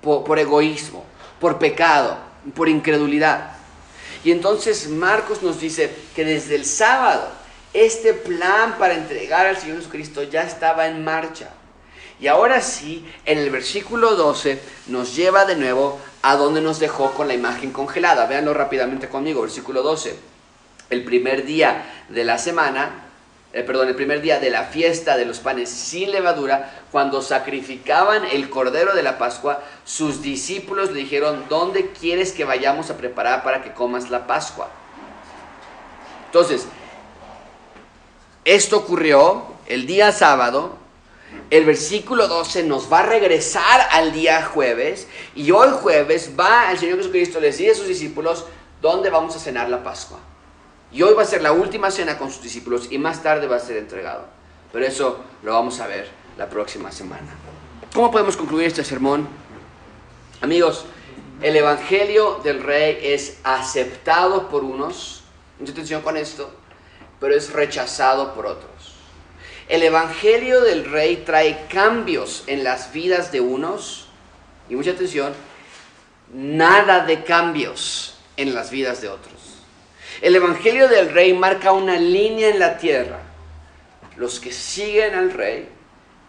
por, 0.00 0.24
por 0.24 0.38
egoísmo, 0.38 1.04
por 1.40 1.58
pecado, 1.58 2.16
por 2.54 2.68
incredulidad. 2.68 3.56
Y 4.22 4.30
entonces 4.30 4.88
Marcos 4.88 5.42
nos 5.42 5.60
dice 5.60 5.94
que 6.14 6.24
desde 6.24 6.54
el 6.54 6.64
sábado 6.64 7.28
este 7.74 8.14
plan 8.14 8.78
para 8.78 8.94
entregar 8.94 9.46
al 9.46 9.56
Señor 9.56 9.78
Jesucristo 9.78 10.22
ya 10.22 10.42
estaba 10.42 10.86
en 10.86 11.04
marcha. 11.04 11.50
Y 12.20 12.28
ahora 12.28 12.60
sí, 12.60 13.04
en 13.26 13.38
el 13.38 13.50
versículo 13.50 14.14
12 14.14 14.60
nos 14.86 15.16
lleva 15.16 15.44
de 15.44 15.56
nuevo 15.56 16.00
a 16.24 16.36
donde 16.36 16.60
nos 16.60 16.80
dejó 16.80 17.12
con 17.12 17.28
la 17.28 17.34
imagen 17.34 17.70
congelada. 17.70 18.26
Véanlo 18.26 18.52
rápidamente 18.54 19.08
conmigo, 19.08 19.42
versículo 19.42 19.82
12 19.82 20.34
el 20.90 21.04
primer 21.04 21.44
día 21.44 22.04
de 22.08 22.24
la 22.24 22.38
semana, 22.38 23.02
eh, 23.52 23.62
perdón, 23.62 23.88
el 23.88 23.94
primer 23.94 24.20
día 24.20 24.40
de 24.40 24.50
la 24.50 24.64
fiesta 24.64 25.16
de 25.16 25.24
los 25.24 25.38
panes 25.38 25.70
sin 25.70 26.10
levadura, 26.10 26.72
cuando 26.90 27.22
sacrificaban 27.22 28.24
el 28.24 28.50
cordero 28.50 28.94
de 28.94 29.02
la 29.02 29.18
Pascua, 29.18 29.62
sus 29.84 30.22
discípulos 30.22 30.90
le 30.90 31.00
dijeron, 31.00 31.44
¿dónde 31.48 31.90
quieres 31.90 32.32
que 32.32 32.44
vayamos 32.44 32.90
a 32.90 32.96
preparar 32.96 33.42
para 33.44 33.62
que 33.62 33.72
comas 33.72 34.10
la 34.10 34.26
Pascua? 34.26 34.68
Entonces, 36.26 36.66
esto 38.44 38.76
ocurrió 38.78 39.44
el 39.66 39.86
día 39.86 40.12
sábado, 40.12 40.76
el 41.50 41.64
versículo 41.64 42.28
12 42.28 42.64
nos 42.64 42.92
va 42.92 43.00
a 43.00 43.06
regresar 43.06 43.88
al 43.90 44.12
día 44.12 44.44
jueves 44.44 45.06
y 45.34 45.50
hoy 45.50 45.68
jueves 45.80 46.32
va 46.38 46.70
el 46.70 46.78
Señor 46.78 46.98
Jesucristo, 46.98 47.40
les 47.40 47.58
dice 47.58 47.72
a 47.72 47.74
sus 47.74 47.88
discípulos, 47.88 48.46
¿dónde 48.80 49.10
vamos 49.10 49.36
a 49.36 49.38
cenar 49.38 49.68
la 49.68 49.82
Pascua? 49.82 50.18
Y 50.92 51.02
hoy 51.02 51.14
va 51.14 51.22
a 51.22 51.26
ser 51.26 51.42
la 51.42 51.52
última 51.52 51.90
cena 51.90 52.18
con 52.18 52.30
sus 52.30 52.42
discípulos 52.42 52.88
y 52.90 52.98
más 52.98 53.22
tarde 53.22 53.46
va 53.46 53.56
a 53.56 53.60
ser 53.60 53.76
entregado. 53.76 54.26
Pero 54.72 54.86
eso 54.86 55.20
lo 55.42 55.52
vamos 55.52 55.80
a 55.80 55.86
ver 55.86 56.08
la 56.36 56.48
próxima 56.48 56.90
semana. 56.90 57.28
¿Cómo 57.94 58.10
podemos 58.10 58.36
concluir 58.36 58.66
este 58.66 58.84
sermón? 58.84 59.28
Amigos, 60.40 60.84
el 61.42 61.56
Evangelio 61.56 62.40
del 62.42 62.62
Rey 62.62 62.98
es 63.02 63.38
aceptado 63.44 64.48
por 64.48 64.64
unos, 64.64 65.22
mucha 65.58 65.72
atención 65.72 66.02
con 66.02 66.16
esto, 66.16 66.50
pero 67.20 67.34
es 67.34 67.52
rechazado 67.52 68.34
por 68.34 68.46
otros. 68.46 68.73
El 69.68 69.82
Evangelio 69.82 70.60
del 70.60 70.84
Rey 70.90 71.22
trae 71.24 71.66
cambios 71.68 72.44
en 72.46 72.64
las 72.64 72.92
vidas 72.92 73.32
de 73.32 73.40
unos, 73.40 74.08
y 74.68 74.76
mucha 74.76 74.90
atención, 74.90 75.32
nada 76.32 77.06
de 77.06 77.24
cambios 77.24 78.18
en 78.36 78.54
las 78.54 78.70
vidas 78.70 79.00
de 79.00 79.08
otros. 79.08 79.32
El 80.20 80.36
Evangelio 80.36 80.88
del 80.88 81.12
Rey 81.12 81.32
marca 81.32 81.72
una 81.72 81.96
línea 81.96 82.48
en 82.48 82.58
la 82.58 82.78
tierra. 82.78 83.20
Los 84.16 84.38
que 84.38 84.52
siguen 84.52 85.14
al 85.14 85.32
Rey 85.32 85.68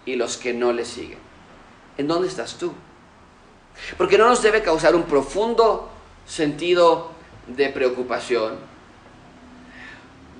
y 0.05 0.15
los 0.15 0.37
que 0.37 0.53
no 0.53 0.73
le 0.73 0.85
siguen. 0.85 1.19
¿En 1.97 2.07
dónde 2.07 2.27
estás 2.27 2.57
tú? 2.57 2.73
Porque 3.97 4.17
no 4.17 4.27
nos 4.27 4.41
debe 4.41 4.63
causar 4.63 4.95
un 4.95 5.03
profundo 5.03 5.89
sentido 6.25 7.11
de 7.47 7.69
preocupación 7.69 8.57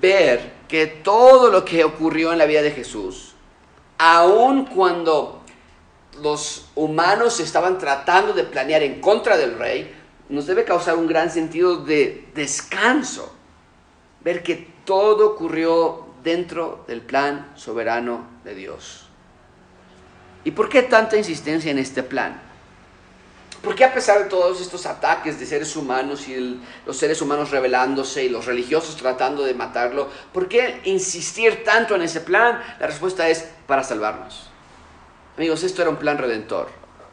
ver 0.00 0.52
que 0.68 0.86
todo 0.86 1.50
lo 1.50 1.64
que 1.64 1.84
ocurrió 1.84 2.32
en 2.32 2.38
la 2.38 2.46
vida 2.46 2.62
de 2.62 2.70
Jesús, 2.70 3.34
aun 3.98 4.66
cuando 4.66 5.42
los 6.22 6.66
humanos 6.74 7.40
estaban 7.40 7.78
tratando 7.78 8.32
de 8.32 8.44
planear 8.44 8.82
en 8.82 9.00
contra 9.00 9.36
del 9.36 9.58
rey, 9.58 9.94
nos 10.28 10.46
debe 10.46 10.64
causar 10.64 10.96
un 10.96 11.06
gran 11.06 11.30
sentido 11.30 11.76
de 11.76 12.28
descanso 12.34 13.32
ver 14.26 14.42
que 14.42 14.68
todo 14.84 15.34
ocurrió 15.34 16.06
dentro 16.24 16.84
del 16.88 17.00
plan 17.00 17.52
soberano 17.54 18.26
de 18.42 18.56
Dios. 18.56 19.06
¿Y 20.42 20.50
por 20.50 20.68
qué 20.68 20.82
tanta 20.82 21.16
insistencia 21.16 21.70
en 21.70 21.78
este 21.78 22.02
plan? 22.02 22.42
¿Por 23.66 23.74
qué 23.74 23.84
a 23.84 23.92
pesar 23.92 24.22
de 24.22 24.28
todos 24.30 24.60
estos 24.60 24.86
ataques 24.86 25.40
de 25.40 25.44
seres 25.44 25.74
humanos 25.74 26.28
y 26.28 26.62
los 26.86 26.96
seres 26.96 27.20
humanos 27.20 27.50
rebelándose 27.50 28.22
y 28.22 28.28
los 28.28 28.46
religiosos 28.46 28.96
tratando 28.96 29.42
de 29.42 29.54
matarlo, 29.54 30.08
por 30.32 30.46
qué 30.46 30.82
insistir 30.84 31.64
tanto 31.64 31.96
en 31.96 32.02
ese 32.02 32.20
plan? 32.20 32.62
La 32.78 32.86
respuesta 32.86 33.28
es 33.28 33.44
para 33.66 33.82
salvarnos. 33.82 34.50
Amigos, 35.36 35.64
esto 35.64 35.82
era 35.82 35.90
un 35.90 35.96
plan 35.96 36.16
redentor, 36.16 36.68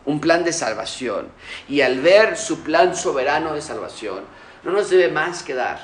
un 0.06 0.22
plan 0.22 0.44
de 0.44 0.54
salvación. 0.54 1.30
Y 1.68 1.82
al 1.82 2.02
ver 2.02 2.38
su 2.38 2.60
plan 2.60 2.96
soberano 2.96 3.56
de 3.56 3.62
salvación, 3.64 4.24
no 4.62 4.74
nos 4.74 4.92
debe 4.92 5.08
más 5.08 5.42
quedar 5.42 5.80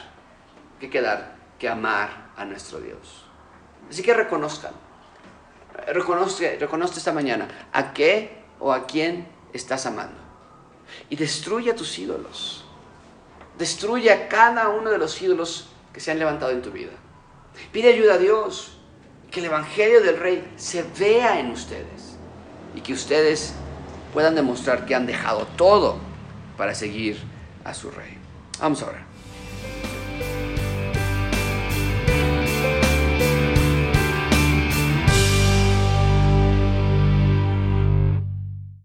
que 0.79 0.91
quedar 0.91 1.33
que 1.57 1.67
amar 1.67 2.29
a 2.37 2.45
nuestro 2.45 2.79
Dios. 2.79 3.25
Así 3.89 4.03
que 4.03 4.13
reconozcan, 4.13 4.73
reconoce, 5.87 6.57
reconoce 6.59 6.99
esta 6.99 7.11
mañana 7.11 7.47
a 7.73 7.91
qué 7.91 8.43
o 8.59 8.71
a 8.71 8.85
quién 8.85 9.27
estás 9.51 9.87
amando. 9.87 10.28
Y 11.09 11.15
destruye 11.15 11.71
a 11.71 11.75
tus 11.75 11.97
ídolos. 11.99 12.63
Destruye 13.57 14.11
a 14.11 14.27
cada 14.27 14.69
uno 14.69 14.89
de 14.89 14.97
los 14.97 15.21
ídolos 15.21 15.67
que 15.93 15.99
se 15.99 16.11
han 16.11 16.19
levantado 16.19 16.51
en 16.51 16.61
tu 16.61 16.71
vida. 16.71 16.91
Pide 17.71 17.93
ayuda 17.93 18.15
a 18.15 18.17
Dios. 18.17 18.75
Que 19.31 19.41
el 19.41 19.45
Evangelio 19.45 20.01
del 20.01 20.17
Rey 20.17 20.53
se 20.57 20.83
vea 20.97 21.39
en 21.39 21.51
ustedes. 21.51 22.17
Y 22.75 22.81
que 22.81 22.93
ustedes 22.93 23.53
puedan 24.13 24.33
demostrar 24.33 24.85
que 24.85 24.95
han 24.95 25.05
dejado 25.05 25.45
todo 25.55 25.97
para 26.57 26.73
seguir 26.73 27.19
a 27.63 27.73
su 27.73 27.91
Rey. 27.91 28.17
Vamos 28.59 28.81
a. 28.83 29.09